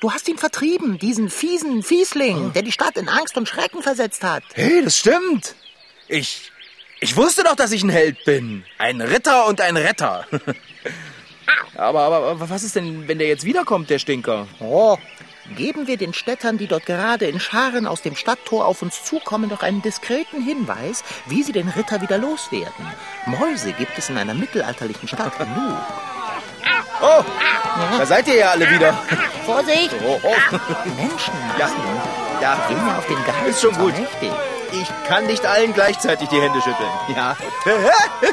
Du 0.00 0.12
hast 0.12 0.28
ihn 0.28 0.38
vertrieben, 0.38 0.98
diesen 0.98 1.28
fiesen 1.28 1.82
Fiesling, 1.82 2.52
der 2.52 2.62
die 2.62 2.70
Stadt 2.70 2.96
in 2.96 3.08
Angst 3.08 3.36
und 3.36 3.48
Schrecken 3.48 3.82
versetzt 3.82 4.22
hat. 4.22 4.44
hey, 4.54 4.82
das 4.84 4.98
stimmt. 4.98 5.56
Ich, 6.06 6.52
ich 7.00 7.16
wusste 7.16 7.42
doch, 7.42 7.56
dass 7.56 7.72
ich 7.72 7.82
ein 7.82 7.88
Held 7.88 8.24
bin. 8.24 8.64
Ein 8.78 9.00
Ritter 9.00 9.46
und 9.46 9.60
ein 9.60 9.76
Retter. 9.76 10.24
aber, 11.74 12.00
aber, 12.00 12.16
aber 12.28 12.48
was 12.48 12.62
ist 12.62 12.76
denn, 12.76 13.08
wenn 13.08 13.18
der 13.18 13.26
jetzt 13.26 13.44
wiederkommt, 13.44 13.90
der 13.90 13.98
Stinker? 13.98 14.46
Oh, 14.60 14.96
geben 15.56 15.88
wir 15.88 15.96
den 15.96 16.14
Städtern, 16.14 16.58
die 16.58 16.68
dort 16.68 16.86
gerade 16.86 17.26
in 17.26 17.40
Scharen 17.40 17.88
aus 17.88 18.00
dem 18.00 18.14
Stadttor 18.14 18.66
auf 18.66 18.82
uns 18.82 19.02
zukommen, 19.04 19.50
doch 19.50 19.62
einen 19.62 19.82
diskreten 19.82 20.40
Hinweis, 20.44 21.02
wie 21.26 21.42
sie 21.42 21.52
den 21.52 21.68
Ritter 21.68 22.00
wieder 22.00 22.18
loswerden. 22.18 22.86
Mäuse 23.26 23.72
gibt 23.72 23.98
es 23.98 24.10
in 24.10 24.16
einer 24.16 24.34
mittelalterlichen 24.34 25.08
Stadt 25.08 25.36
genug. 25.38 25.76
Oh, 27.00 27.22
da 27.98 28.06
seid 28.06 28.26
ihr 28.28 28.36
ja 28.36 28.50
alle 28.50 28.68
wieder. 28.70 28.96
Vorsicht! 29.46 29.94
Oh, 30.04 30.20
oh. 30.22 30.34
Menschen, 30.96 31.32
Ja, 31.58 31.68
ja, 32.40 32.56
gehen 32.68 32.86
ja 32.86 32.98
auf 32.98 33.06
den 33.06 33.24
Geist. 33.24 33.46
Ist 33.48 33.60
schon 33.62 33.74
gut. 33.76 33.96
Mächtig. 33.98 34.32
Ich 34.72 34.88
kann 35.06 35.26
nicht 35.26 35.46
allen 35.46 35.72
gleichzeitig 35.72 36.28
die 36.28 36.40
Hände 36.40 36.60
schütteln. 36.60 36.90
Ja. 37.16 37.36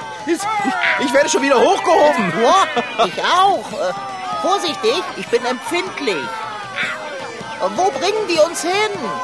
Ich 0.99 1.13
werde 1.13 1.29
schon 1.29 1.43
wieder 1.43 1.59
hochgehoben. 1.59 2.33
Ja, 2.41 3.05
ich 3.05 3.21
auch. 3.23 3.71
Äh, 3.71 3.93
vorsichtig, 4.41 5.03
ich 5.17 5.27
bin 5.27 5.45
empfindlich. 5.45 6.15
Äh, 6.15 7.69
Wo 7.75 7.91
bringen 7.91 8.27
die 8.27 8.39
uns 8.39 8.61
hin? 8.61 8.71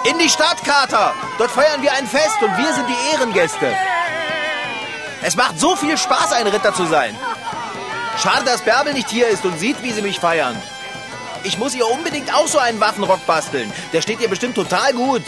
In 0.10 0.20
die 0.20 0.30
Stadt, 0.30 0.64
Kater. 0.64 1.14
Dort 1.40 1.50
feiern 1.52 1.82
wir 1.82 1.92
ein 1.94 2.06
Fest 2.06 2.38
und 2.42 2.56
wir 2.58 2.72
sind 2.74 2.88
die 2.88 3.14
Ehrengäste. 3.14 3.74
Es 5.24 5.36
macht 5.36 5.60
so 5.60 5.76
viel 5.76 5.98
Spaß, 5.98 6.34
ein 6.34 6.48
Ritter 6.48 6.74
zu 6.74 6.86
sein. 6.86 7.16
Schade, 8.22 8.46
dass 8.46 8.62
Bärbel 8.62 8.94
nicht 8.94 9.10
hier 9.10 9.30
ist 9.30 9.46
und 9.46 9.58
sieht, 9.58 9.82
wie 9.82 9.92
sie 9.92 10.04
mich 10.04 10.20
feiern. 10.20 10.56
Ich 11.44 11.58
muss 11.58 11.74
ihr 11.74 11.88
unbedingt 11.90 12.32
auch 12.32 12.46
so 12.46 12.60
einen 12.60 12.80
Waffenrock 12.80 13.26
basteln. 13.26 13.74
Der 13.94 14.04
steht 14.04 14.22
ihr 14.22 14.30
bestimmt 14.30 14.54
total 14.54 14.94
gut. 14.94 15.24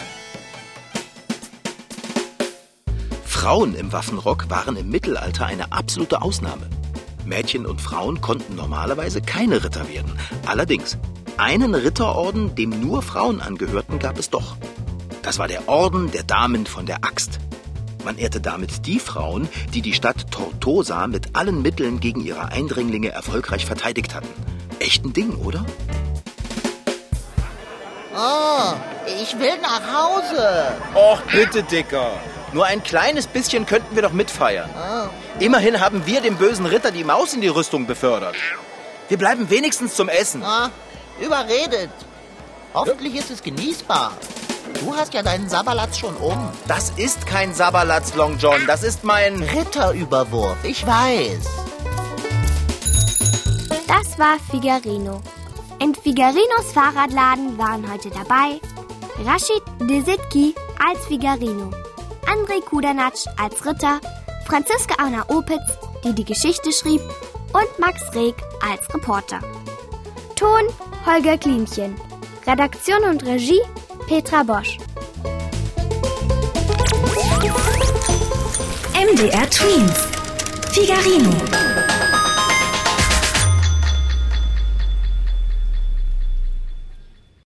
Frauen 3.26 3.74
im 3.74 3.92
Waffenrock 3.92 4.48
waren 4.52 4.76
im 4.76 4.90
Mittelalter 4.90 5.48
eine 5.48 5.72
absolute 5.72 6.22
Ausnahme. 6.22 6.70
Mädchen 7.26 7.66
und 7.66 7.82
Frauen 7.82 8.22
konnten 8.22 8.56
normalerweise 8.56 9.22
keine 9.22 9.64
Ritter 9.64 9.90
werden. 9.90 10.16
Allerdings, 10.46 11.00
einen 11.38 11.74
Ritterorden, 11.74 12.54
dem 12.54 12.70
nur 12.80 13.02
Frauen 13.02 13.42
angehörten, 13.42 13.98
gab 13.98 14.20
es 14.20 14.30
doch. 14.30 14.56
Das 15.24 15.40
war 15.40 15.48
der 15.48 15.68
Orden 15.68 16.12
der 16.12 16.24
Damen 16.24 16.68
von 16.68 16.86
der 16.86 16.98
Axt. 16.98 17.40
Man 18.04 18.18
ehrte 18.18 18.42
damit 18.42 18.86
die 18.86 19.00
Frauen, 19.00 19.48
die 19.74 19.82
die 19.82 19.94
Stadt 19.94 20.30
Tortosa 20.30 21.08
mit 21.08 21.36
allen 21.36 21.62
Mitteln 21.62 22.02
gegen 22.02 22.20
ihre 22.20 22.52
Eindringlinge 22.52 23.10
erfolgreich 23.10 23.66
verteidigt 23.66 24.14
hatten. 24.14 24.28
Echt 24.80 25.06
ein 25.06 25.14
Ding, 25.14 25.36
oder? 25.38 25.66
Oh, 28.16 28.74
ich 29.22 29.40
will 29.40 29.58
nach 29.62 29.82
Hause. 29.94 30.74
Och, 30.94 31.22
bitte, 31.32 31.64
Dicker. 31.64 32.12
Nur 32.52 32.66
ein 32.66 32.84
kleines 32.84 33.26
bisschen 33.26 33.66
könnten 33.66 33.96
wir 33.96 34.04
doch 34.04 34.12
mitfeiern. 34.12 34.70
Immerhin 35.40 35.80
haben 35.80 36.06
wir 36.06 36.22
dem 36.22 36.36
bösen 36.36 36.66
Ritter 36.66 36.92
die 36.92 37.04
Maus 37.04 37.34
in 37.34 37.42
die 37.42 37.48
Rüstung 37.48 37.88
befördert. 37.88 38.36
Wir 39.08 39.18
bleiben 39.18 39.50
wenigstens 39.50 39.96
zum 39.96 40.10
Essen. 40.10 40.44
Ah, 40.44 40.70
überredet. 41.20 41.90
Hoffentlich 42.74 43.16
ist 43.16 43.32
es 43.32 43.42
genießbar. 43.42 44.14
Du 44.80 44.96
hast 44.96 45.14
ja 45.14 45.24
deinen 45.24 45.50
Sabberlatz 45.50 45.98
schon 45.98 46.16
um. 46.18 46.38
Das 46.68 46.92
ist 46.98 47.26
kein 47.26 47.54
Sabberlatz, 47.54 48.16
Long 48.16 48.38
John. 48.38 48.66
Das 48.68 48.84
ist 48.84 49.04
mein... 49.04 49.42
Ritterüberwurf, 49.42 50.58
ich 50.64 50.86
weiß. 50.86 51.46
Das 53.88 54.20
war 54.20 54.38
Figarino. 54.50 55.22
In 55.80 55.96
Figarinos 55.96 56.72
Fahrradladen 56.74 57.58
waren 57.58 57.92
heute 57.92 58.10
dabei 58.10 58.60
Rashid 59.26 59.64
Desitki 59.80 60.56
als 60.80 61.06
Figarino, 61.06 61.72
André 62.26 62.64
Kudanatsch 62.64 63.28
als 63.38 63.66
Ritter, 63.66 64.00
Franziska 64.46 64.96
Anna 64.98 65.24
Opitz, 65.30 65.78
die 66.04 66.14
die 66.14 66.26
Geschichte 66.26 66.72
schrieb, 66.72 67.02
und 67.54 67.80
Max 67.80 68.02
Reg 68.16 68.36
als 68.62 68.94
Reporter. 68.94 69.40
Ton 70.36 70.64
Holger 71.06 71.38
Klimchen. 71.38 71.96
Redaktion 72.48 73.04
und 73.04 73.24
Regie 73.24 73.62
Petra 74.08 74.44
Bosch. 74.44 74.78
MDR 78.94 79.50
Twins. 79.50 79.98
Figarino. 80.72 81.73